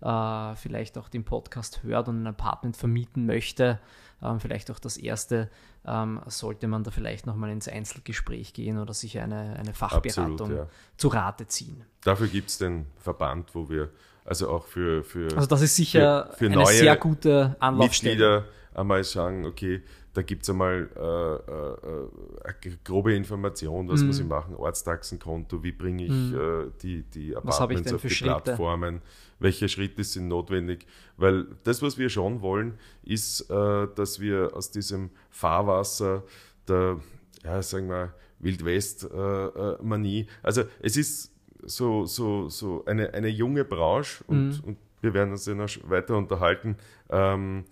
äh, 0.00 0.54
vielleicht 0.56 0.98
auch 0.98 1.08
den 1.08 1.24
Podcast 1.24 1.82
hört 1.82 2.08
und 2.08 2.22
ein 2.22 2.26
Apartment 2.26 2.76
vermieten 2.76 3.26
möchte, 3.26 3.78
ähm, 4.22 4.40
vielleicht 4.40 4.70
auch 4.70 4.78
das 4.78 4.96
erste, 4.96 5.50
ähm, 5.86 6.20
sollte 6.26 6.68
man 6.68 6.84
da 6.84 6.90
vielleicht 6.90 7.26
nochmal 7.26 7.50
ins 7.50 7.68
Einzelgespräch 7.68 8.52
gehen 8.52 8.78
oder 8.78 8.94
sich 8.94 9.18
eine, 9.18 9.56
eine 9.56 9.74
Fachberatung 9.74 10.32
Absolut, 10.32 10.58
ja. 10.58 10.66
zu 10.96 11.08
Rate 11.08 11.46
ziehen. 11.46 11.84
Dafür 12.02 12.28
gibt 12.28 12.50
es 12.50 12.58
den 12.58 12.86
Verband, 12.98 13.54
wo 13.54 13.68
wir 13.68 13.90
also 14.24 14.50
auch 14.50 14.66
für, 14.66 15.04
für 15.04 15.28
also 15.36 15.46
das 15.46 15.62
ist 15.62 15.76
sicher 15.76 16.30
für, 16.32 16.50
für 16.50 16.52
eine 16.52 16.66
sehr 16.66 16.96
gute 16.96 17.56
Anlaufstelle. 17.60 18.14
Mitglieder 18.14 18.44
einmal 18.74 19.04
sagen, 19.04 19.46
okay, 19.46 19.82
da 20.16 20.22
gibt 20.22 20.44
es 20.44 20.50
einmal 20.50 20.88
äh, 20.96 20.98
äh, 20.98 22.48
äh, 22.48 22.54
eine 22.64 22.78
grobe 22.84 23.14
Information, 23.14 23.86
was 23.86 24.00
mhm. 24.00 24.06
muss 24.06 24.18
ich 24.18 24.24
machen, 24.24 24.54
Ortstaxenkonto, 24.54 25.62
wie 25.62 25.72
bringe 25.72 26.04
ich 26.04 26.10
mhm. 26.10 26.34
äh, 26.34 26.70
die, 26.80 27.02
die 27.02 27.36
Apartments 27.36 27.92
auf 27.92 28.00
die 28.00 28.08
Schritte? 28.08 28.40
Plattformen, 28.40 29.02
welche 29.40 29.68
Schritte 29.68 30.02
sind 30.04 30.28
notwendig, 30.28 30.86
weil 31.18 31.46
das, 31.64 31.82
was 31.82 31.98
wir 31.98 32.08
schon 32.08 32.40
wollen, 32.40 32.78
ist, 33.02 33.42
äh, 33.50 33.88
dass 33.94 34.18
wir 34.18 34.56
aus 34.56 34.70
diesem 34.70 35.10
Fahrwasser 35.28 36.22
der, 36.66 36.98
ja, 37.44 37.60
sagen 37.60 37.90
wir, 37.90 38.14
Wildwest-Manie, 38.38 40.28
also 40.42 40.62
es 40.80 40.96
ist 40.96 41.30
so, 41.62 42.06
so, 42.06 42.48
so 42.48 42.86
eine, 42.86 43.12
eine 43.12 43.28
junge 43.28 43.66
Branche 43.66 44.24
und, 44.28 44.48
mhm. 44.48 44.60
und 44.64 44.78
wir 45.02 45.12
werden 45.12 45.32
uns 45.32 45.44
ja 45.44 45.54
noch 45.54 45.68
weiter 45.84 46.16
unterhalten, 46.16 46.76
ähm, 47.10 47.64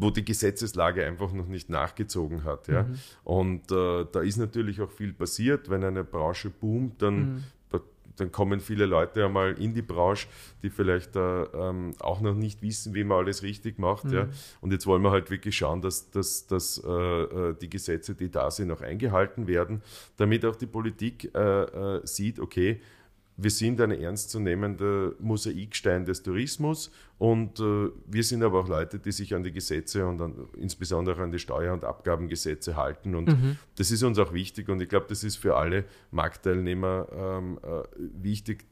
wo 0.00 0.10
die 0.10 0.24
Gesetzeslage 0.24 1.04
einfach 1.04 1.32
noch 1.32 1.46
nicht 1.46 1.68
nachgezogen 1.68 2.44
hat. 2.44 2.68
Ja? 2.68 2.84
Mhm. 2.84 2.98
Und 3.24 3.72
äh, 3.72 4.06
da 4.10 4.20
ist 4.20 4.38
natürlich 4.38 4.80
auch 4.80 4.90
viel 4.90 5.12
passiert. 5.12 5.68
Wenn 5.68 5.84
eine 5.84 6.04
Branche 6.04 6.48
boomt, 6.48 7.02
dann, 7.02 7.14
mhm. 7.14 7.44
da, 7.70 7.80
dann 8.16 8.32
kommen 8.32 8.60
viele 8.60 8.86
Leute 8.86 9.26
einmal 9.26 9.52
in 9.60 9.74
die 9.74 9.82
Branche, 9.82 10.26
die 10.62 10.70
vielleicht 10.70 11.16
äh, 11.16 11.42
ähm, 11.42 11.92
auch 12.00 12.20
noch 12.22 12.34
nicht 12.34 12.62
wissen, 12.62 12.94
wie 12.94 13.04
man 13.04 13.18
alles 13.18 13.42
richtig 13.42 13.78
macht. 13.78 14.04
Mhm. 14.06 14.12
Ja? 14.12 14.28
Und 14.62 14.72
jetzt 14.72 14.86
wollen 14.86 15.02
wir 15.02 15.10
halt 15.10 15.30
wirklich 15.30 15.56
schauen, 15.56 15.82
dass, 15.82 16.10
dass, 16.10 16.46
dass 16.46 16.82
äh, 16.82 16.90
äh 16.90 17.54
die 17.60 17.68
Gesetze, 17.68 18.14
die 18.14 18.30
da 18.30 18.50
sind, 18.50 18.70
auch 18.70 18.80
eingehalten 18.80 19.46
werden, 19.46 19.82
damit 20.16 20.46
auch 20.46 20.56
die 20.56 20.66
Politik 20.66 21.30
äh, 21.34 21.62
äh, 21.98 22.00
sieht, 22.06 22.40
okay, 22.40 22.80
wir 23.42 23.50
sind 23.50 23.80
ein 23.80 23.90
ernstzunehmender 23.90 25.12
Mosaikstein 25.18 26.04
des 26.04 26.22
Tourismus 26.22 26.90
und 27.18 27.58
äh, 27.58 27.90
wir 28.06 28.22
sind 28.22 28.42
aber 28.42 28.60
auch 28.60 28.68
Leute, 28.68 28.98
die 28.98 29.12
sich 29.12 29.34
an 29.34 29.42
die 29.42 29.52
Gesetze 29.52 30.06
und 30.06 30.20
an, 30.20 30.34
insbesondere 30.58 31.22
an 31.22 31.32
die 31.32 31.38
Steuer- 31.38 31.72
und 31.72 31.84
Abgabengesetze 31.84 32.76
halten. 32.76 33.14
Und 33.14 33.28
mhm. 33.28 33.56
das 33.76 33.90
ist 33.90 34.02
uns 34.02 34.18
auch 34.18 34.32
wichtig 34.34 34.68
und 34.68 34.82
ich 34.82 34.88
glaube, 34.88 35.06
das 35.08 35.24
ist 35.24 35.36
für 35.36 35.56
alle 35.56 35.84
Marktteilnehmer 36.10 37.06
ähm, 37.12 37.58
äh, 37.62 37.82
wichtig, 38.22 38.66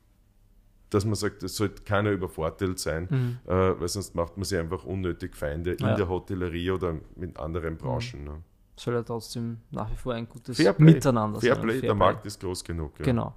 dass 0.90 1.04
man 1.04 1.14
sagt, 1.14 1.42
es 1.42 1.56
sollte 1.56 1.82
keiner 1.82 2.10
übervorteilt 2.10 2.78
sein, 2.78 3.08
mhm. 3.10 3.38
äh, 3.46 3.80
weil 3.80 3.88
sonst 3.88 4.14
macht 4.14 4.36
man 4.36 4.44
sich 4.44 4.58
einfach 4.58 4.84
unnötig 4.84 5.34
Feinde 5.34 5.76
ja. 5.78 5.90
in 5.90 5.96
der 5.96 6.08
Hotellerie 6.08 6.70
oder 6.70 6.96
mit 7.16 7.38
anderen 7.38 7.74
mhm. 7.74 7.78
Branchen. 7.78 8.20
Mhm. 8.20 8.26
Ne? 8.26 8.42
Soll 8.76 8.94
ja 8.94 9.02
trotzdem 9.02 9.58
nach 9.70 9.90
wie 9.90 9.96
vor 9.96 10.14
ein 10.14 10.28
gutes 10.28 10.56
Fairplay. 10.56 10.92
Miteinander 10.92 11.40
Fairplay, 11.40 11.54
sein. 11.54 11.68
Fairplay, 11.68 11.86
der 11.86 11.94
Markt 11.94 12.26
ist 12.26 12.40
groß 12.40 12.62
genug. 12.62 12.98
Ja. 12.98 13.04
Genau. 13.06 13.34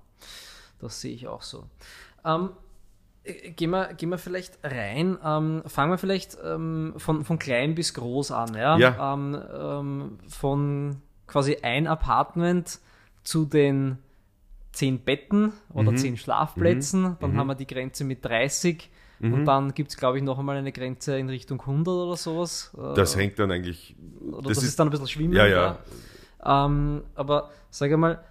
Das 0.81 1.01
sehe 1.01 1.13
ich 1.13 1.27
auch 1.27 1.41
so. 1.41 1.65
Ähm, 2.25 2.49
äh, 3.23 3.51
gehen, 3.51 3.69
wir, 3.69 3.93
gehen 3.93 4.09
wir 4.09 4.17
vielleicht 4.17 4.59
rein. 4.63 5.17
Ähm, 5.23 5.63
fangen 5.65 5.91
wir 5.91 5.97
vielleicht 5.97 6.37
ähm, 6.43 6.93
von, 6.97 7.23
von 7.23 7.39
klein 7.39 7.75
bis 7.75 7.93
groß 7.93 8.31
an. 8.31 8.55
Ja? 8.55 8.77
ja. 8.77 9.13
Ähm, 9.13 9.41
ähm 9.53 10.17
von 10.27 10.97
quasi 11.27 11.57
ein 11.61 11.87
Apartment 11.87 12.79
zu 13.23 13.45
den 13.45 13.99
zehn 14.71 14.99
Betten 14.99 15.53
oder 15.73 15.91
mhm. 15.91 15.97
zehn 15.97 16.17
Schlafplätzen. 16.17 17.01
Mhm. 17.01 17.17
Dann 17.19 17.31
mhm. 17.33 17.37
haben 17.37 17.47
wir 17.47 17.55
die 17.55 17.67
Grenze 17.67 18.03
mit 18.03 18.25
30. 18.25 18.89
Und 19.21 19.41
mhm. 19.41 19.45
dann 19.45 19.73
gibt 19.75 19.91
es, 19.91 19.97
glaube 19.97 20.17
ich, 20.17 20.23
noch 20.23 20.39
einmal 20.39 20.57
eine 20.57 20.71
Grenze 20.71 21.17
in 21.19 21.29
Richtung 21.29 21.61
100 21.61 21.93
oder 21.93 22.17
sowas. 22.17 22.75
Das 22.95 23.15
äh, 23.15 23.19
hängt 23.19 23.37
dann 23.37 23.51
eigentlich. 23.51 23.95
Oder 24.19 24.49
das, 24.49 24.57
das 24.57 24.63
ist, 24.63 24.69
ist, 24.69 24.79
dann 24.79 24.87
ein 24.87 24.91
bisschen 24.91 25.07
schwierig. 25.07 25.35
Ja, 25.35 25.45
ja. 25.45 25.77
ja. 26.43 26.65
Ähm, 26.65 27.03
aber 27.13 27.51
sage 27.69 27.97
mal, 27.97 28.23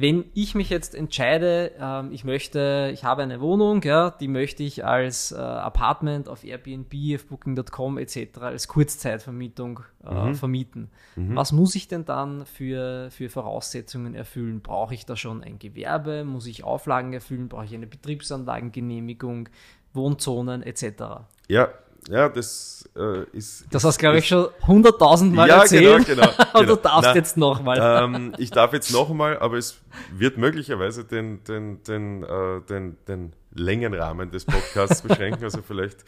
wenn 0.00 0.24
ich 0.34 0.54
mich 0.54 0.70
jetzt 0.70 0.94
entscheide, 0.94 1.72
ähm, 1.80 2.10
ich 2.12 2.24
möchte, 2.24 2.90
ich 2.92 3.04
habe 3.04 3.22
eine 3.22 3.40
Wohnung, 3.40 3.82
ja, 3.82 4.10
die 4.10 4.28
möchte 4.28 4.62
ich 4.62 4.84
als 4.84 5.32
äh, 5.32 5.36
Apartment 5.36 6.28
auf 6.28 6.44
Airbnb, 6.44 6.92
auf 7.14 7.26
Booking.com 7.26 7.98
etc. 7.98 8.38
als 8.40 8.68
Kurzzeitvermietung 8.68 9.80
äh, 10.04 10.14
mhm. 10.14 10.34
vermieten. 10.34 10.90
Mhm. 11.14 11.36
Was 11.36 11.52
muss 11.52 11.74
ich 11.74 11.88
denn 11.88 12.04
dann 12.04 12.46
für, 12.46 13.10
für 13.10 13.28
Voraussetzungen 13.28 14.14
erfüllen? 14.14 14.60
Brauche 14.60 14.94
ich 14.94 15.06
da 15.06 15.16
schon 15.16 15.42
ein 15.42 15.58
Gewerbe? 15.58 16.24
Muss 16.24 16.46
ich 16.46 16.64
Auflagen 16.64 17.12
erfüllen? 17.12 17.48
Brauche 17.48 17.64
ich 17.64 17.74
eine 17.74 17.86
Betriebsanlagengenehmigung, 17.86 19.48
Wohnzonen 19.92 20.62
etc.? 20.62 21.26
Ja, 21.48 21.68
ja, 22.08 22.28
das 22.28 22.88
äh, 22.96 23.24
ist. 23.32 23.66
Das 23.70 23.84
hast, 23.84 23.98
glaube 23.98 24.18
ich, 24.18 24.28
schon 24.28 24.48
hunderttausend 24.66 25.34
Mal 25.34 25.48
Ja, 25.48 25.60
erzählt. 25.62 26.06
genau, 26.06 26.22
genau, 26.22 26.44
Und 26.54 26.60
genau. 26.60 26.74
du 26.76 26.82
darfst 26.82 27.10
Na, 27.10 27.14
jetzt 27.14 27.36
nochmal. 27.36 27.78
Ähm, 28.04 28.32
ich 28.38 28.50
darf 28.50 28.72
jetzt 28.72 28.92
nochmal, 28.92 29.38
aber 29.38 29.56
es 29.56 29.78
wird 30.12 30.38
möglicherweise 30.38 31.04
den, 31.04 31.42
den, 31.44 31.82
den, 31.82 32.22
äh, 32.22 32.60
den, 32.68 32.96
den 33.08 33.32
Längenrahmen 33.54 34.30
des 34.30 34.44
Podcasts 34.44 35.02
beschränken. 35.02 35.42
Also 35.44 35.62
vielleicht 35.62 36.04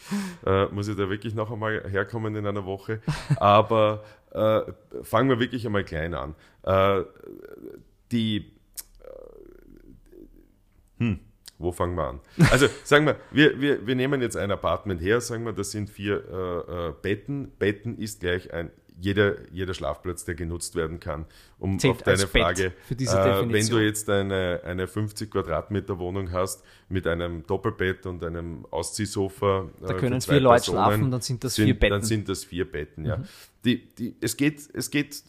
äh, 0.46 0.66
muss 0.66 0.88
ich 0.88 0.96
da 0.96 1.08
wirklich 1.08 1.34
noch 1.34 1.50
einmal 1.50 1.82
herkommen 1.88 2.36
in 2.36 2.46
einer 2.46 2.64
Woche. 2.64 3.00
Aber 3.36 4.04
äh, 4.32 4.60
fangen 5.02 5.28
wir 5.28 5.40
wirklich 5.40 5.66
einmal 5.66 5.84
klein 5.84 6.14
an. 6.14 6.34
Äh, 6.62 7.02
die 8.12 8.52
hm, 10.98 11.20
wo 11.58 11.72
fangen 11.72 11.96
wir 11.96 12.08
an? 12.08 12.20
Also 12.50 12.68
sagen 12.84 13.06
wir, 13.06 13.16
wir, 13.30 13.60
wir, 13.60 13.86
wir 13.86 13.94
nehmen 13.94 14.20
jetzt 14.20 14.36
ein 14.36 14.50
Apartment 14.50 15.00
her, 15.00 15.20
sagen 15.20 15.44
wir, 15.44 15.52
das 15.52 15.70
sind 15.70 15.90
vier 15.90 16.24
äh, 16.30 16.88
äh, 16.88 16.92
Betten. 17.02 17.52
Betten 17.58 17.98
ist 17.98 18.20
gleich 18.20 18.52
ein 18.52 18.70
jeder, 19.00 19.36
jeder 19.50 19.74
Schlafplatz, 19.74 20.24
der 20.24 20.34
genutzt 20.34 20.74
werden 20.74 21.00
kann. 21.00 21.26
Um 21.58 21.78
Zählt 21.78 21.92
auf 21.92 22.02
deine 22.02 22.26
Frage, 22.26 22.72
für 22.86 22.94
diese 22.94 23.18
äh, 23.18 23.52
wenn 23.52 23.66
du 23.66 23.78
jetzt 23.78 24.08
eine, 24.10 24.60
eine 24.64 24.86
50 24.86 25.30
Quadratmeter 25.30 25.98
Wohnung 25.98 26.32
hast 26.32 26.64
mit 26.88 27.06
einem 27.06 27.46
Doppelbett 27.46 28.06
und 28.06 28.24
einem 28.24 28.66
Ausziehsofa, 28.70 29.68
Da 29.80 29.94
äh, 29.94 29.94
können 29.94 30.20
vier 30.20 30.40
Leute 30.40 30.64
Personen, 30.64 30.84
schlafen, 30.84 31.10
dann 31.10 31.20
sind 31.20 31.44
das 31.44 31.56
vier 31.56 31.78
Betten. 31.78 31.86
Mhm. 31.86 31.90
Dann 31.90 32.02
sind 32.02 32.28
das 32.28 32.44
vier 32.44 32.70
Betten, 32.70 33.04
ja. 33.04 33.22
Die, 33.64 33.86
die, 33.94 34.16
es, 34.20 34.36
geht, 34.36 34.68
es 34.72 34.90
geht 34.90 35.22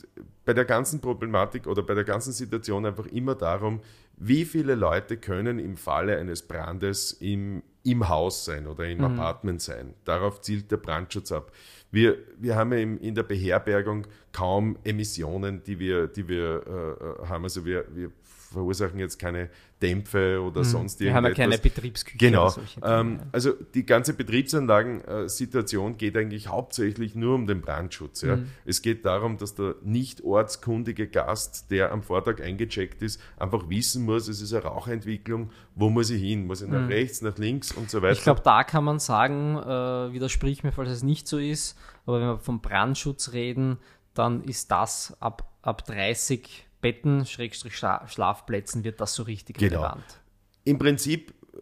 bei 0.46 0.54
der 0.54 0.66
ganzen 0.66 1.02
Problematik 1.02 1.68
oder 1.68 1.82
bei 1.82 1.94
der 1.94 2.04
ganzen 2.04 2.32
Situation 2.32 2.86
einfach 2.86 3.08
immer 3.08 3.36
darum, 3.36 3.82
wie 4.18 4.46
viele 4.46 4.76
Leute 4.76 5.18
können 5.18 5.60
im 5.60 5.78
Falle 5.78 6.18
eines 6.18 6.42
Brandes 6.42 7.14
im, 7.14 7.64
im 7.84 8.10
Haus 8.10 8.46
sein 8.46 8.68
oder 8.68 8.86
im 8.86 9.04
Apartment 9.04 9.62
sein. 9.62 9.94
Darauf 10.04 10.42
zielt 10.42 10.72
der 10.72 10.78
Brandschutz 10.78 11.32
ab. 11.32 11.52
Wir, 11.92 12.18
wir 12.38 12.56
haben 12.56 12.72
ja 12.72 12.80
in 12.80 13.16
der 13.16 13.24
Beherbergung 13.24 14.06
kaum 14.32 14.78
Emissionen, 14.84 15.64
die 15.64 15.80
wir, 15.80 16.08
die 16.08 16.28
wir 16.28 17.20
äh, 17.22 17.28
haben. 17.28 17.44
Also 17.44 17.66
wir, 17.66 17.86
wir 17.94 18.12
verursachen 18.52 19.00
jetzt 19.00 19.20
keine 19.20 19.50
Dämpfe 19.82 20.42
oder 20.42 20.64
sonst 20.64 21.00
Mhm. 21.00 21.06
Wir 21.06 21.14
haben 21.14 21.26
ja 21.26 21.34
keine 21.34 21.58
Betriebsküche 21.58 22.18
Genau. 22.18 22.54
Ähm, 22.84 23.20
also 23.32 23.54
die 23.74 23.86
ganze 23.86 24.14
Betriebsanlagensituation 24.14 25.98
geht 25.98 26.18
eigentlich 26.18 26.48
hauptsächlich 26.48 27.16
nur 27.16 27.36
um 27.36 27.48
den 27.48 27.62
Brandschutz. 27.62 28.22
Ja. 28.22 28.38
Mhm. 28.38 28.48
Es 28.66 28.82
geht 28.82 29.06
darum, 29.06 29.38
dass 29.38 29.56
der 29.56 29.76
nicht 29.84 30.24
ortskundige 30.24 31.08
Gast, 31.08 31.72
der 31.72 31.92
am 31.92 32.02
Vortag 32.02 32.42
eingecheckt 32.42 33.02
ist, 33.02 33.22
einfach 33.38 33.70
wissen 33.70 34.04
muss, 34.04 34.28
es 34.28 34.42
ist 34.42 34.54
eine 34.54 34.64
Rauchentwicklung, 34.64 35.52
wo 35.76 35.90
muss 35.90 36.10
ich 36.10 36.22
hin? 36.22 36.46
Muss 36.46 36.62
ich 36.62 36.70
nach 36.70 36.90
rechts, 36.90 37.22
nach 37.22 37.38
links 37.38 37.72
und 37.72 37.90
so 37.90 38.02
weiter? 38.02 38.14
Ich 38.14 38.24
glaube, 38.24 38.42
da 38.44 38.64
kann 38.64 38.84
man 38.84 39.00
sagen, 39.00 39.56
äh, 39.58 40.14
widersprich 40.14 40.64
mir, 40.64 40.72
falls 40.72 40.90
es 40.90 41.04
nicht 41.04 41.28
so 41.28 41.38
ist, 41.38 41.78
aber 42.06 42.20
wenn 42.20 42.28
wir 42.28 42.40
vom 42.40 42.62
Brandschutz 42.62 43.32
reden, 43.32 43.78
dann 44.14 44.44
ist 44.44 44.72
das 44.72 45.16
ab, 45.22 45.54
ab 45.62 45.86
30 45.86 46.69
Betten, 46.82 47.26
Schrägstrich 47.26 47.74
Schla- 47.76 48.08
Schlafplätzen, 48.08 48.84
wird 48.84 49.00
das 49.02 49.14
so 49.16 49.24
richtig 49.24 49.58
Genau. 49.58 49.82
relevant. 49.82 50.20
Im 50.64 50.78
Prinzip 50.80 51.34
äh, 51.54 51.58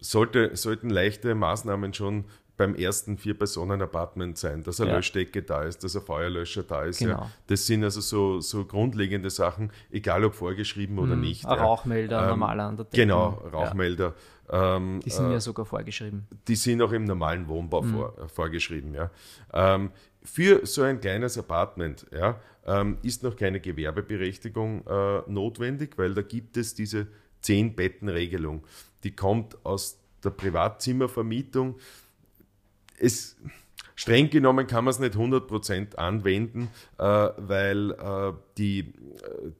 sollte, 0.00 0.56
sollten 0.56 0.90
leichte 0.90 1.34
Maßnahmen 1.34 1.94
schon 1.94 2.24
beim 2.56 2.74
ersten 2.74 3.18
Vier-Personen-Apartment 3.18 4.38
sein, 4.38 4.62
dass 4.62 4.80
eine 4.80 4.90
Ja. 4.90 4.96
Löschdecke 4.96 5.42
da 5.42 5.62
ist, 5.64 5.84
dass 5.84 5.94
ein 5.94 6.00
Feuerlöscher 6.02 6.62
da 6.62 6.84
ist. 6.84 6.98
Genau. 7.00 7.18
Ja. 7.20 7.30
Das 7.48 7.66
sind 7.66 7.84
also 7.84 8.00
so, 8.00 8.40
so 8.40 8.64
grundlegende 8.64 9.28
Sachen, 9.28 9.70
egal 9.90 10.24
ob 10.24 10.34
vorgeschrieben 10.34 10.98
oder 10.98 11.16
nicht. 11.16 11.44
Ein 11.44 11.56
ja. 11.58 11.62
Rauchmelder, 11.62 12.22
Ähm, 12.22 12.28
normaler 12.30 12.64
an 12.64 12.76
der 12.76 12.86
Decke. 12.86 12.96
Genau. 13.02 13.28
Rauchmelder. 13.52 14.14
Ähm, 14.48 15.00
Die 15.04 15.10
sind 15.10 15.28
äh, 15.28 15.32
ja 15.34 15.40
sogar 15.40 15.66
vorgeschrieben. 15.66 16.26
die 16.48 16.56
sind 16.56 16.80
auch 16.80 16.92
im 16.92 17.04
normalen 17.04 17.46
Wohnbau 17.48 17.82
Mhm. 17.82 17.92
vor, 17.94 18.18
äh, 18.18 18.28
vorgeschrieben. 18.28 18.94
Ja. 18.94 19.10
Ähm, 19.52 19.90
für 20.22 20.64
so 20.64 20.82
ein 20.82 20.98
kleines 21.00 21.36
Apartment 21.36 22.06
ja, 22.10 22.40
ähm, 22.66 22.98
ist 23.02 23.22
noch 23.22 23.36
keine 23.36 23.60
Gewerbeberechtigung 23.60 24.86
äh, 24.86 25.22
notwendig, 25.30 25.96
weil 25.96 26.14
da 26.14 26.22
gibt 26.22 26.56
es 26.56 26.74
diese 26.74 27.06
10-Betten-Regelung. 27.44 28.64
Die 29.04 29.14
kommt 29.14 29.64
aus 29.64 29.98
der 30.24 30.30
Privatzimmervermietung. 30.30 31.76
Es, 32.98 33.36
streng 33.94 34.30
genommen 34.30 34.66
kann 34.66 34.84
man 34.84 34.90
es 34.90 34.98
nicht 34.98 35.14
100% 35.14 35.96
anwenden, 35.96 36.68
äh, 36.98 37.02
weil 37.36 37.92
äh, 37.92 38.32
die, 38.58 38.80
äh, 38.80 38.84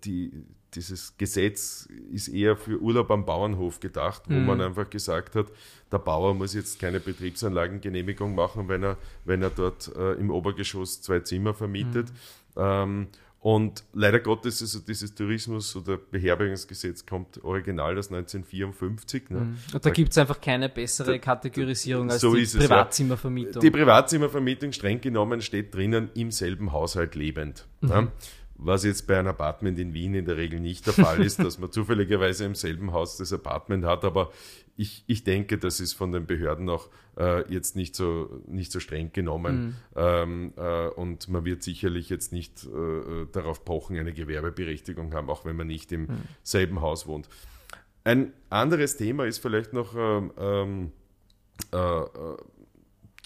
die, 0.04 0.32
dieses 0.74 1.16
Gesetz 1.16 1.88
ist 2.12 2.28
eher 2.28 2.56
für 2.56 2.78
Urlaub 2.80 3.10
am 3.10 3.24
Bauernhof 3.24 3.80
gedacht, 3.80 4.24
wo 4.26 4.34
man 4.34 4.60
einfach 4.60 4.90
gesagt 4.90 5.34
hat, 5.34 5.46
der 5.90 5.98
Bauer 5.98 6.34
muss 6.34 6.52
jetzt 6.52 6.78
keine 6.78 7.00
Betriebsanlagengenehmigung 7.00 8.34
machen, 8.34 8.68
wenn 8.68 8.82
er, 8.82 8.98
wenn 9.24 9.40
er 9.40 9.50
dort 9.50 9.94
äh, 9.96 10.12
im 10.14 10.30
Obergeschoss 10.30 11.00
zwei 11.00 11.20
Zimmer 11.20 11.54
vermietet. 11.54 12.12
Ähm, 12.56 13.08
und 13.46 13.84
leider 13.92 14.18
Gottes 14.18 14.60
also 14.60 14.80
dieses 14.80 15.14
Tourismus- 15.14 15.76
oder 15.76 15.98
Beherbergungsgesetz 15.98 17.06
kommt 17.06 17.44
original 17.44 17.96
aus 17.96 18.10
1954. 18.10 19.30
Ne? 19.30 19.54
Und 19.72 19.86
da 19.86 19.90
gibt 19.90 20.10
es 20.10 20.18
einfach 20.18 20.40
keine 20.40 20.68
bessere 20.68 21.20
Kategorisierung 21.20 22.10
als 22.10 22.22
so 22.22 22.34
die 22.34 22.42
es, 22.42 22.54
ja. 22.54 22.60
Privatzimmervermietung. 22.60 23.62
Die 23.62 23.70
Privatzimmervermietung 23.70 24.72
streng 24.72 25.00
genommen 25.00 25.42
steht 25.42 25.72
drinnen 25.72 26.10
im 26.14 26.32
selben 26.32 26.72
Haushalt 26.72 27.14
lebend. 27.14 27.68
Ne? 27.82 28.10
Was 28.58 28.84
jetzt 28.84 29.06
bei 29.06 29.18
einem 29.18 29.28
Apartment 29.28 29.78
in 29.78 29.92
Wien 29.92 30.14
in 30.14 30.24
der 30.24 30.36
Regel 30.36 30.60
nicht 30.60 30.86
der 30.86 30.94
Fall 30.94 31.22
ist, 31.22 31.38
dass 31.38 31.58
man 31.58 31.70
zufälligerweise 31.72 32.44
im 32.44 32.54
selben 32.54 32.92
Haus 32.92 33.16
das 33.16 33.32
Apartment 33.32 33.84
hat, 33.84 34.04
aber 34.04 34.30
ich, 34.76 35.04
ich 35.06 35.24
denke, 35.24 35.58
das 35.58 35.80
ist 35.80 35.94
von 35.94 36.12
den 36.12 36.26
Behörden 36.26 36.68
auch 36.68 36.88
äh, 37.18 37.50
jetzt 37.52 37.76
nicht 37.76 37.94
so, 37.94 38.42
nicht 38.46 38.70
so 38.70 38.80
streng 38.80 39.10
genommen. 39.12 39.76
Ähm, 39.94 40.52
äh, 40.56 40.88
und 40.88 41.28
man 41.28 41.44
wird 41.46 41.62
sicherlich 41.62 42.10
jetzt 42.10 42.32
nicht 42.32 42.64
äh, 42.64 43.26
darauf 43.32 43.64
pochen, 43.64 43.96
eine 43.96 44.12
Gewerbeberechtigung 44.12 45.14
haben, 45.14 45.30
auch 45.30 45.46
wenn 45.46 45.56
man 45.56 45.66
nicht 45.66 45.92
im 45.92 46.08
selben 46.42 46.82
Haus 46.82 47.06
wohnt. 47.06 47.28
Ein 48.04 48.32
anderes 48.50 48.96
Thema 48.96 49.24
ist 49.24 49.38
vielleicht 49.38 49.72
noch 49.72 49.94
ähm, 49.96 50.30
ähm, 50.38 50.92
äh, 51.72 51.76
äh, 51.76 52.36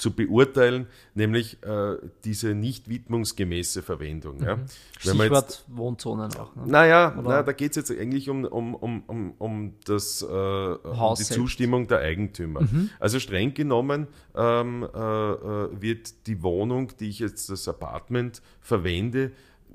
zu 0.01 0.13
beurteilen, 0.13 0.87
nämlich 1.15 1.63
äh, 1.63 1.97
diese 2.25 2.55
nicht 2.55 2.89
widmungsgemäße 2.89 3.83
Verwendung. 3.83 4.43
Ja. 4.43 4.59
Wenn 5.05 5.17
man 5.17 5.33
jetzt, 5.33 5.55
Stichwort 5.55 5.65
Wohnzonen 5.69 6.35
auch. 6.37 6.57
Ne? 6.57 6.63
naja, 6.67 7.21
na, 7.23 7.43
da 7.43 7.53
geht 7.53 7.73
es 7.73 7.77
jetzt 7.77 7.91
eigentlich 7.91 8.31
um, 8.31 8.45
um, 8.45 8.75
um, 8.75 9.03
um, 9.07 9.35
um, 9.39 9.75
das, 9.85 10.23
äh, 10.23 10.27
um 10.27 11.15
die. 11.17 11.25
Zustimmung 11.25 11.87
der 11.87 11.99
Eigentümer. 11.99 12.61
Also 12.99 13.21
streng 13.21 13.55
genommen 13.55 14.09
ähm, 14.35 14.83
äh, 14.83 14.99
äh, 14.99 15.81
wird 15.81 16.27
die 16.27 16.43
Wohnung, 16.43 16.93
die 16.99 17.09
ich 17.09 17.19
jetzt 17.19 17.51
das 17.51 17.69
Apartment 17.69 18.41
verwende, 18.61 19.33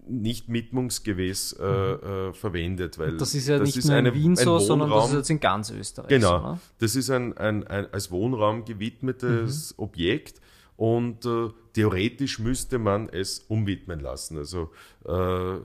nicht 0.07 0.51
widmungsgemäß 0.51 1.53
äh, 1.59 1.63
äh, 1.65 2.33
verwendet, 2.33 2.97
weil 2.99 3.17
Das 3.17 3.33
ist 3.35 3.47
ja 3.47 3.59
nicht 3.59 3.83
nur 3.85 3.95
eine- 3.95 4.09
in 4.09 4.15
Wien 4.15 4.35
so, 4.35 4.59
sondern 4.59 4.89
das 4.89 4.97
Wohnraum- 4.97 5.09
ist 5.09 5.15
jetzt 5.15 5.29
in 5.29 5.39
ganz 5.39 5.71
Österreich 5.71 6.09
Genau. 6.09 6.39
so. 6.39 6.47
Ne? 6.53 6.59
Das 6.79 6.95
ist 6.95 7.09
ein, 7.09 7.37
ein, 7.37 7.65
ein 7.67 7.91
als 7.93 8.11
Wohnraum 8.11 8.65
gewidmetes 8.65 9.75
Mhm. 9.77 9.83
Objekt 9.83 10.41
und 10.77 11.25
äh, 11.25 11.49
theoretisch 11.73 12.39
müsste 12.39 12.77
man 12.79 13.09
es 13.09 13.39
umwidmen 13.47 13.99
lassen. 13.99 14.37
Also 14.37 14.71
äh, 15.05 15.55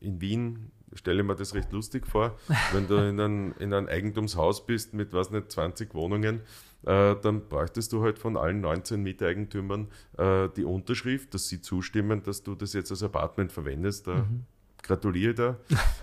in 0.00 0.20
Wien 0.20 0.70
stelle 0.94 1.22
ich 1.22 1.26
mir 1.26 1.34
das 1.36 1.54
recht 1.54 1.72
lustig 1.72 2.06
vor, 2.06 2.36
wenn 2.72 2.86
du 2.86 2.96
in 2.96 3.18
ein, 3.18 3.54
in 3.58 3.72
ein 3.72 3.88
Eigentumshaus 3.88 4.66
bist 4.66 4.92
mit, 4.94 5.12
was 5.12 5.30
nicht, 5.30 5.50
20 5.50 5.94
Wohnungen, 5.94 6.40
äh, 6.86 7.14
dann 7.22 7.48
bräuchtest 7.48 7.92
du 7.92 8.02
halt 8.02 8.18
von 8.18 8.36
allen 8.36 8.60
19 8.60 9.02
Miteigentümern 9.02 9.88
äh, 10.18 10.48
die 10.56 10.64
Unterschrift, 10.64 11.32
dass 11.34 11.48
sie 11.48 11.60
zustimmen, 11.60 12.22
dass 12.22 12.42
du 12.42 12.54
das 12.54 12.72
jetzt 12.72 12.90
als 12.90 13.02
Apartment 13.02 13.52
verwendest. 13.52 14.06
Da 14.06 14.14
Mhm. 14.14 14.44
gratuliere 14.82 15.34
da. 15.34 15.56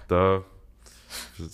da 0.08 0.44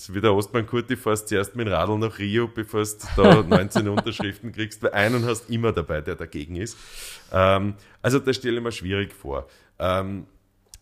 wie 0.09 0.19
der 0.19 0.33
Ostmann 0.33 0.65
Kurti, 0.67 0.97
fährst 0.97 1.29
zuerst 1.29 1.55
mit 1.55 1.67
dem 1.67 1.73
Radl 1.73 1.97
nach 1.97 2.19
Rio, 2.19 2.47
bevor 2.47 2.83
du 2.83 2.89
da 3.15 3.41
19 3.47 3.87
Unterschriften 3.87 4.51
kriegst, 4.51 4.83
weil 4.83 4.91
einen 4.91 5.25
hast 5.25 5.49
immer 5.49 5.71
dabei, 5.71 6.01
der 6.01 6.15
dagegen 6.15 6.57
ist. 6.57 6.77
Ähm, 7.31 7.75
also 8.01 8.19
das 8.19 8.35
stelle 8.35 8.57
ich 8.57 8.63
mir 8.63 8.71
schwierig 8.73 9.13
vor. 9.13 9.47
Ähm, 9.79 10.25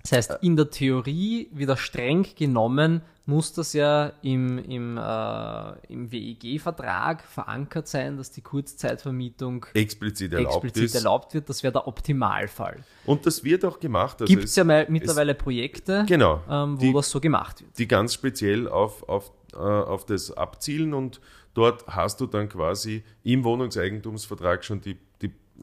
Das 0.03 0.11
heißt, 0.11 0.37
in 0.41 0.57
der 0.57 0.69
Theorie, 0.69 1.47
wieder 1.53 1.77
streng 1.77 2.27
genommen, 2.37 3.01
muss 3.25 3.53
das 3.53 3.71
ja 3.71 4.11
im, 4.21 4.57
im, 4.59 4.97
äh, 4.97 5.71
im 5.87 6.11
WEG-Vertrag 6.11 7.23
verankert 7.23 7.87
sein, 7.87 8.17
dass 8.17 8.29
die 8.31 8.41
Kurzzeitvermietung 8.41 9.65
explizit 9.73 10.33
erlaubt 10.33 10.65
explizit 10.65 10.83
ist. 10.89 10.95
erlaubt 10.95 11.33
wird. 11.33 11.47
Das 11.47 11.63
wäre 11.63 11.71
der 11.71 11.87
Optimalfall. 11.87 12.83
Und 13.05 13.25
das 13.25 13.45
wird 13.45 13.63
auch 13.63 13.79
gemacht. 13.79 14.19
Also 14.21 14.29
Gibt 14.29 14.43
es 14.43 14.49
es- 14.51 14.55
ja 14.57 14.65
mal 14.65 14.85
mittlerweile 14.89 15.35
Projekte, 15.35 16.03
Genau. 16.05 16.41
ähm, 16.49 16.75
wo 16.77 16.81
Die- 16.81 16.93
das 16.93 17.09
so 17.09 17.21
gemacht 17.21 17.61
wird. 17.61 17.77
die 17.77 17.87
ganz 17.87 18.13
speziell 18.13 18.67
auf, 18.67 19.07
auf, 19.07 19.31
äh, 19.53 19.57
auf 19.57 20.05
das 20.05 20.31
abzielen 20.35 20.93
und 20.93 21.21
dort 21.53 21.87
hast 21.87 22.19
du 22.19 22.25
dann 22.27 22.49
quasi 22.49 23.03
im 23.23 23.45
Wohnungseigentumsvertrag 23.45 24.65
schon 24.65 24.81
die 24.81 24.97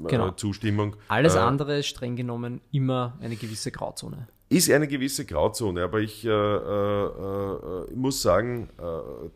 Genau. 0.08 0.28
äh, 0.28 0.36
Zustimmung. 0.36 0.96
Alles 1.08 1.34
äh, 1.34 1.38
andere 1.38 1.78
ist 1.78 1.86
streng 1.86 2.16
genommen 2.16 2.60
immer 2.72 3.16
eine 3.20 3.36
gewisse 3.36 3.70
Grauzone. 3.70 4.28
ist 4.48 4.70
eine 4.70 4.88
gewisse 4.88 5.24
Grauzone, 5.24 5.82
aber 5.82 6.00
ich, 6.00 6.24
äh, 6.24 6.28
äh, 6.28 7.04
äh, 7.04 7.94
muss 7.94 8.22
sagen, 8.22 8.68
äh, 8.78 8.82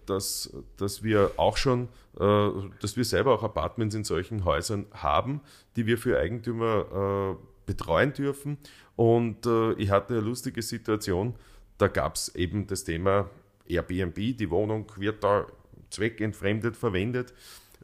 dass, 0.07 0.55
dass 0.77 1.03
wir 1.03 1.33
auch 1.37 1.57
schon, 1.57 1.89
dass 2.17 2.97
wir 2.97 3.05
selber 3.05 3.35
auch 3.35 3.43
Apartments 3.43 3.97
in 3.97 4.05
solchen 4.05 4.45
Häusern 4.45 4.87
haben, 4.93 5.41
die 5.75 5.87
wir 5.87 5.99
für 5.99 6.17
Eigentümer 6.17 7.37
betreuen 7.67 8.13
dürfen. 8.13 8.57
Und 8.95 9.49
ich 9.79 9.91
hatte 9.91 10.15
eine 10.15 10.23
lustige 10.23 10.63
Situation, 10.63 11.35
da 11.77 11.89
gab 11.89 12.15
es 12.15 12.33
eben 12.37 12.69
das 12.69 12.85
Thema 12.85 13.29
Airbnb, 13.67 14.15
die 14.15 14.49
Wohnung 14.49 14.87
wird 14.97 15.25
da 15.25 15.47
zweckentfremdet 15.91 16.77
verwendet 16.77 17.35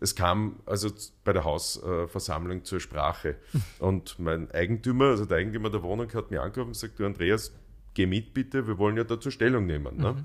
es 0.01 0.15
kam 0.15 0.61
also 0.67 0.91
bei 1.25 1.33
der 1.33 1.45
Hausversammlung 1.45 2.65
zur 2.65 2.81
Sprache. 2.81 3.37
Und 3.79 4.19
mein 4.19 4.51
Eigentümer, 4.51 5.07
also 5.07 5.27
der 5.27 5.39
Eigentümer 5.39 5.71
der 5.71 5.83
Wohnung, 5.83 6.13
hat 6.13 6.31
mir 6.31 6.43
angerufen 6.43 6.69
und 6.69 6.73
gesagt, 6.73 6.99
du 6.99 7.07
Andreas, 7.07 7.53
geh 7.95 8.07
mit 8.07 8.35
bitte, 8.35 8.67
wir 8.67 8.79
wollen 8.79 8.97
ja 8.97 9.05
dazu 9.05 9.31
Stellung 9.31 9.67
nehmen. 9.67 9.97
Ne? 9.99 10.13
Mhm. 10.13 10.25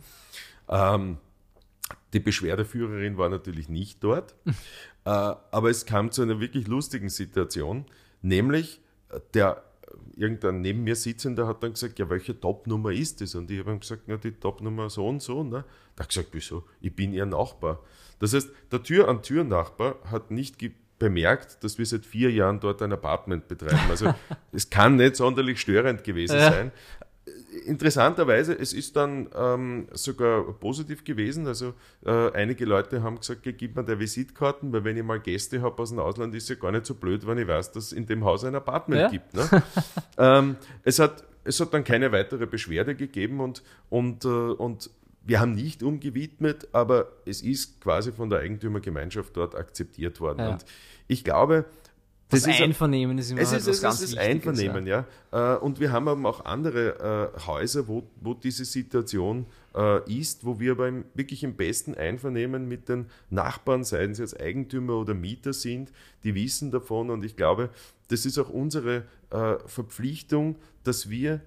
Ähm, 0.69 1.17
die 2.13 2.19
Beschwerdeführerin 2.19 3.17
war 3.17 3.29
natürlich 3.29 3.69
nicht 3.69 4.03
dort, 4.03 4.35
äh, 4.45 5.09
aber 5.09 5.69
es 5.69 5.85
kam 5.85 6.11
zu 6.11 6.21
einer 6.21 6.39
wirklich 6.39 6.67
lustigen 6.67 7.09
Situation, 7.09 7.85
nämlich 8.21 8.81
äh, 9.09 9.19
der 9.33 9.63
irgendein 10.15 10.61
neben 10.61 10.83
mir 10.83 10.95
Sitzender 10.95 11.47
hat 11.47 11.63
dann 11.63 11.73
gesagt, 11.73 11.99
ja, 11.99 12.09
welche 12.09 12.39
Topnummer 12.39 12.91
ist 12.91 13.21
das? 13.21 13.35
Und 13.35 13.51
ich 13.51 13.59
habe 13.59 13.71
ihm 13.71 13.79
gesagt, 13.79 14.07
ja, 14.07 14.17
die 14.17 14.31
Topnummer 14.31 14.89
so 14.89 15.07
und 15.07 15.21
so. 15.21 15.43
Ne? 15.43 15.63
Da 15.95 16.03
hat 16.03 16.09
gesagt, 16.09 16.29
wieso? 16.31 16.63
Ich 16.81 16.95
bin 16.95 17.13
ihr 17.13 17.25
Nachbar. 17.25 17.81
Das 18.19 18.33
heißt, 18.33 18.49
der 18.71 18.83
Tür-an-Tür-Nachbar 18.83 19.95
hat 20.09 20.31
nicht 20.31 20.57
bemerkt, 20.99 21.63
dass 21.63 21.77
wir 21.77 21.85
seit 21.85 22.05
vier 22.05 22.31
Jahren 22.31 22.59
dort 22.59 22.81
ein 22.81 22.93
Apartment 22.93 23.47
betreiben. 23.47 23.89
Also 23.89 24.13
es 24.51 24.69
kann 24.69 24.95
nicht 24.95 25.15
sonderlich 25.15 25.59
störend 25.59 26.03
gewesen 26.03 26.37
ja. 26.37 26.51
sein. 26.51 26.71
Interessanterweise, 27.65 28.53
es 28.57 28.73
ist 28.73 28.95
dann 28.95 29.27
ähm, 29.35 29.87
sogar 29.93 30.43
positiv 30.53 31.03
gewesen. 31.03 31.47
Also 31.47 31.73
äh, 32.05 32.31
einige 32.33 32.65
Leute 32.65 33.01
haben 33.01 33.17
gesagt, 33.17 33.41
gib 33.43 33.75
mir 33.75 33.83
der 33.83 33.99
Visitkarten, 33.99 34.71
weil 34.71 34.83
wenn 34.83 34.95
ich 34.95 35.03
mal 35.03 35.19
Gäste 35.19 35.61
habe 35.61 35.81
aus 35.81 35.89
dem 35.89 35.99
Ausland, 35.99 36.35
ist 36.35 36.43
es 36.43 36.49
ja 36.49 36.55
gar 36.55 36.71
nicht 36.71 36.85
so 36.85 36.93
blöd, 36.93 37.25
wenn 37.25 37.37
ich 37.37 37.47
weiß, 37.47 37.71
dass 37.71 37.85
es 37.85 37.93
in 37.93 38.05
dem 38.05 38.23
Haus 38.23 38.43
ein 38.43 38.55
Apartment 38.55 39.01
ja. 39.01 39.09
gibt. 39.09 39.33
Ne? 39.33 39.63
ähm, 40.17 40.55
es, 40.83 40.99
hat, 40.99 41.23
es 41.43 41.59
hat 41.59 41.73
dann 41.73 41.83
keine 41.83 42.11
weitere 42.11 42.45
Beschwerde 42.45 42.95
gegeben 42.95 43.39
und, 43.39 43.63
und, 43.89 44.23
äh, 44.25 44.27
und 44.27 44.91
wir 45.25 45.39
haben 45.39 45.53
nicht 45.53 45.83
umgewidmet, 45.83 46.69
aber 46.71 47.11
es 47.25 47.41
ist 47.41 47.81
quasi 47.81 48.11
von 48.11 48.29
der 48.29 48.39
Eigentümergemeinschaft 48.39 49.35
dort 49.35 49.55
akzeptiert 49.55 50.21
worden. 50.21 50.39
Ja. 50.39 50.51
Und 50.51 50.65
ich 51.07 51.23
glaube, 51.23 51.65
das, 52.29 52.43
das 52.43 52.59
Einvernehmen 52.59 53.19
ist 53.19 53.29
immer 53.29 53.41
es 53.41 53.51
ist, 53.51 53.67
es 53.67 53.81
ganz 53.81 54.01
ist 54.01 54.15
das 54.15 54.19
Einvernehmen, 54.19 54.87
ja. 54.87 55.05
ja. 55.31 55.55
Äh, 55.55 55.59
und 55.59 55.79
wir 55.79 55.91
haben 55.91 56.07
aber 56.07 56.27
auch 56.27 56.43
andere 56.45 57.33
äh, 57.35 57.45
Häuser, 57.45 57.87
wo, 57.87 58.07
wo 58.19 58.33
diese 58.33 58.65
Situation 58.65 59.45
äh, 59.75 60.11
ist, 60.11 60.43
wo 60.43 60.59
wir 60.59 60.71
aber 60.71 60.91
wirklich 61.13 61.43
im 61.43 61.55
besten 61.55 61.93
Einvernehmen 61.93 62.67
mit 62.67 62.89
den 62.89 63.07
Nachbarn, 63.29 63.83
seien 63.83 64.15
sie 64.15 64.23
jetzt 64.23 64.39
Eigentümer 64.39 64.95
oder 64.95 65.13
Mieter 65.13 65.53
sind, 65.53 65.91
die 66.23 66.33
wissen 66.33 66.71
davon. 66.71 67.11
Und 67.11 67.23
ich 67.23 67.35
glaube, 67.35 67.69
das 68.07 68.25
ist 68.25 68.37
auch 68.37 68.49
unsere 68.49 69.03
Verpflichtung, 69.65 70.57
dass 70.83 71.09
wir 71.09 71.41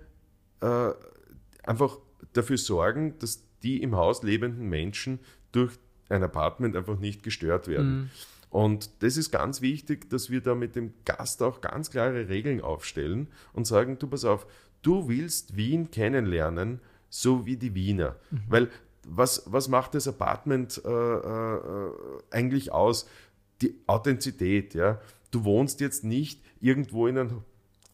einfach 1.63 1.99
dafür 2.33 2.59
sorgen, 2.59 3.15
dass 3.21 3.48
die 3.63 3.83
im 3.83 3.97
Haus 3.97 4.23
lebenden 4.23 4.69
Menschen 4.69 5.19
durch 5.53 5.75
ein 6.09 6.23
Apartment 6.23 6.77
einfach 6.77 6.99
nicht 6.99 7.23
gestört 7.23 7.69
werden. 7.69 8.01
Mhm. 8.01 8.11
Und 8.51 8.91
das 9.03 9.17
ist 9.17 9.31
ganz 9.31 9.61
wichtig, 9.61 10.09
dass 10.09 10.31
wir 10.31 10.41
da 10.41 10.55
mit 10.55 10.75
dem 10.75 10.95
Gast 11.05 11.43
auch 11.43 11.61
ganz 11.61 11.91
klare 11.91 12.29
Regeln 12.29 12.61
aufstellen 12.61 13.29
und 13.53 13.67
sagen, 13.67 13.99
du 13.99 14.07
pass 14.07 14.25
auf, 14.25 14.47
du 14.83 15.09
willst 15.09 15.57
Wien 15.57 15.91
kennenlernen, 15.91 16.81
so 17.11 17.45
wie 17.45 17.57
die 17.57 17.75
Wiener. 17.75 18.17
Mhm. 18.31 18.43
Weil 18.49 18.71
was, 19.07 19.45
was 19.47 19.69
macht 19.69 19.95
das 19.95 20.09
Apartment 20.09 20.81
äh, 20.85 20.89
äh, 20.89 21.91
eigentlich 22.31 22.73
aus? 22.73 23.09
Die 23.61 23.75
Authentizität, 23.87 24.75
ja. 24.75 25.01
Du 25.31 25.45
wohnst 25.45 25.81
jetzt 25.81 26.05
nicht 26.05 26.41
irgendwo 26.61 27.07
in 27.07 27.19
einem 27.19 27.43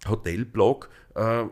Hotelblock 0.07 0.89
äh, 1.15 1.45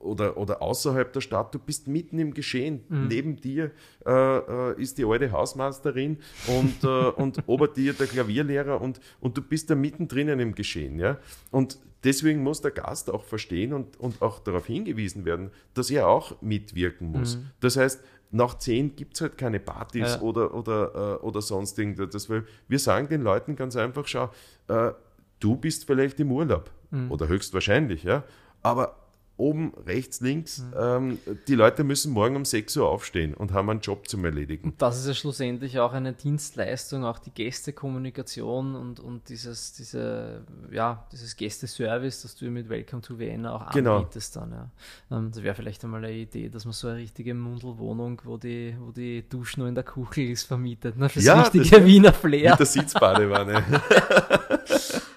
oder, 0.00 0.36
oder 0.36 0.62
außerhalb 0.62 1.12
der 1.12 1.20
Stadt, 1.20 1.54
du 1.54 1.58
bist 1.58 1.86
mitten 1.86 2.18
im 2.18 2.34
Geschehen. 2.34 2.80
Mhm. 2.88 3.08
Neben 3.08 3.36
dir 3.36 3.70
äh, 4.06 4.10
äh, 4.10 4.80
ist 4.80 4.98
die 4.98 5.04
alte 5.04 5.30
Hausmeisterin 5.30 6.18
und, 6.48 6.82
äh, 6.84 6.86
und 7.16 7.42
ober 7.46 7.68
dir 7.68 7.92
der 7.92 8.06
Klavierlehrer 8.06 8.80
und, 8.80 9.00
und 9.20 9.36
du 9.36 9.42
bist 9.42 9.70
da 9.70 9.74
mittendrin 9.74 10.28
im 10.28 10.54
Geschehen. 10.54 10.98
Ja? 10.98 11.18
Und 11.50 11.78
deswegen 12.02 12.42
muss 12.42 12.62
der 12.62 12.70
Gast 12.70 13.10
auch 13.10 13.24
verstehen 13.24 13.72
und, 13.72 14.00
und 14.00 14.22
auch 14.22 14.38
darauf 14.38 14.66
hingewiesen 14.66 15.24
werden, 15.24 15.50
dass 15.74 15.90
er 15.90 16.08
auch 16.08 16.40
mitwirken 16.40 17.12
muss. 17.12 17.36
Mhm. 17.36 17.50
Das 17.60 17.76
heißt, 17.76 18.02
nach 18.32 18.58
zehn 18.58 18.96
gibt 18.96 19.14
es 19.14 19.20
halt 19.20 19.36
keine 19.36 19.60
Partys 19.60 20.14
ja. 20.14 20.20
oder, 20.20 20.54
oder, 20.54 21.18
äh, 21.20 21.24
oder 21.24 21.42
sonst 21.42 21.78
irgendwas. 21.78 22.30
Weil 22.30 22.44
wir 22.68 22.78
sagen 22.78 23.08
den 23.08 23.22
Leuten 23.22 23.56
ganz 23.56 23.76
einfach, 23.76 24.06
schau, 24.06 24.30
äh, 24.68 24.92
du 25.40 25.56
bist 25.56 25.84
vielleicht 25.84 26.20
im 26.20 26.30
Urlaub 26.30 26.70
mhm. 26.90 27.10
oder 27.10 27.28
höchstwahrscheinlich, 27.28 28.04
ja, 28.04 28.24
aber 28.62 28.99
oben, 29.40 29.72
rechts, 29.86 30.20
links. 30.20 30.58
Mhm. 30.58 30.74
Ähm, 30.78 31.18
die 31.48 31.54
Leute 31.54 31.82
müssen 31.82 32.12
morgen 32.12 32.36
um 32.36 32.44
6 32.44 32.76
Uhr 32.76 32.88
aufstehen 32.88 33.34
und 33.34 33.52
haben 33.52 33.70
einen 33.70 33.80
Job 33.80 34.06
zum 34.08 34.24
Erledigen. 34.24 34.70
Und 34.70 34.82
das 34.82 34.98
ist 35.00 35.06
ja 35.08 35.14
schlussendlich 35.14 35.78
auch 35.80 35.92
eine 35.92 36.12
Dienstleistung, 36.12 37.04
auch 37.04 37.18
die 37.18 37.30
Gästekommunikation 37.30 38.76
und, 38.76 39.00
und 39.00 39.28
dieses, 39.28 39.72
diese, 39.72 40.44
ja, 40.70 41.06
dieses 41.10 41.36
Gästeservice, 41.36 42.22
das 42.22 42.36
du 42.36 42.50
mit 42.50 42.68
Welcome 42.68 43.02
to 43.02 43.18
Vienna 43.18 43.56
auch 43.56 43.70
genau. 43.70 43.98
anbietest 43.98 44.36
dann. 44.36 44.52
Ja. 44.52 44.70
Ähm, 45.10 45.30
das 45.32 45.42
wäre 45.42 45.54
vielleicht 45.54 45.82
einmal 45.84 46.04
eine 46.04 46.12
Idee, 46.12 46.48
dass 46.48 46.64
man 46.64 46.72
so 46.72 46.88
eine 46.88 46.98
richtige 46.98 47.34
Mundelwohnung, 47.34 48.20
wo 48.24 48.36
die, 48.36 48.76
wo 48.78 48.92
die 48.92 49.28
Dusche 49.28 49.60
nur 49.60 49.68
in 49.68 49.74
der 49.74 49.84
Kuchel 49.84 50.30
ist, 50.30 50.44
vermietet. 50.44 50.96
Ne? 50.96 51.08
Fürs 51.08 51.24
ja, 51.24 51.42
richtige 51.42 51.84
Wiener 51.84 52.12
Flair. 52.12 52.50
Mit 52.50 52.60
der 52.60 52.66
Sitzbadewanne. 52.66 53.64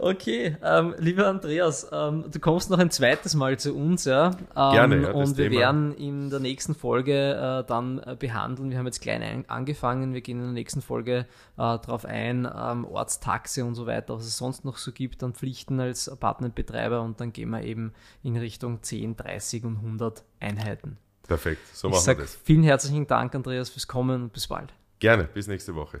Okay, 0.00 0.56
ähm, 0.62 0.94
lieber 0.98 1.26
Andreas, 1.26 1.88
ähm, 1.90 2.24
du 2.30 2.38
kommst 2.38 2.70
noch 2.70 2.78
ein 2.78 2.90
zweites 2.92 3.34
Mal 3.34 3.58
zu 3.58 3.74
uns, 3.74 4.04
ja. 4.04 4.28
Ähm, 4.28 4.72
Gerne, 4.72 5.02
ja, 5.02 5.10
Und 5.10 5.36
wir 5.36 5.50
Thema. 5.50 5.60
werden 5.60 5.96
in 5.96 6.30
der 6.30 6.38
nächsten 6.38 6.76
Folge 6.76 7.34
äh, 7.34 7.66
dann 7.66 7.98
äh, 7.98 8.14
behandeln. 8.16 8.70
Wir 8.70 8.78
haben 8.78 8.86
jetzt 8.86 9.00
klein 9.00 9.22
ein, 9.22 9.44
angefangen, 9.50 10.14
wir 10.14 10.20
gehen 10.20 10.38
in 10.38 10.44
der 10.44 10.52
nächsten 10.52 10.82
Folge 10.82 11.18
äh, 11.20 11.26
darauf 11.56 12.04
ein, 12.04 12.48
ähm, 12.56 12.84
Ortstaxe 12.84 13.64
und 13.64 13.74
so 13.74 13.86
weiter, 13.86 14.14
was 14.14 14.24
es 14.24 14.38
sonst 14.38 14.64
noch 14.64 14.76
so 14.76 14.92
gibt 14.92 15.24
an 15.24 15.34
Pflichten 15.34 15.80
als 15.80 16.08
Apartmentbetreiber 16.08 17.02
und 17.02 17.20
dann 17.20 17.32
gehen 17.32 17.50
wir 17.50 17.62
eben 17.62 17.92
in 18.22 18.36
Richtung 18.36 18.82
10, 18.82 19.16
30 19.16 19.64
und 19.64 19.76
100 19.78 20.22
Einheiten. 20.38 20.96
Perfekt, 21.26 21.60
so 21.74 21.88
machen 21.88 21.98
ich 21.98 22.04
sag 22.04 22.18
wir 22.18 22.22
das. 22.22 22.38
Vielen 22.44 22.62
herzlichen 22.62 23.08
Dank, 23.08 23.34
Andreas, 23.34 23.68
fürs 23.68 23.88
Kommen 23.88 24.22
und 24.22 24.32
bis 24.32 24.46
bald. 24.46 24.72
Gerne, 25.00 25.24
bis 25.24 25.48
nächste 25.48 25.74
Woche. 25.74 26.00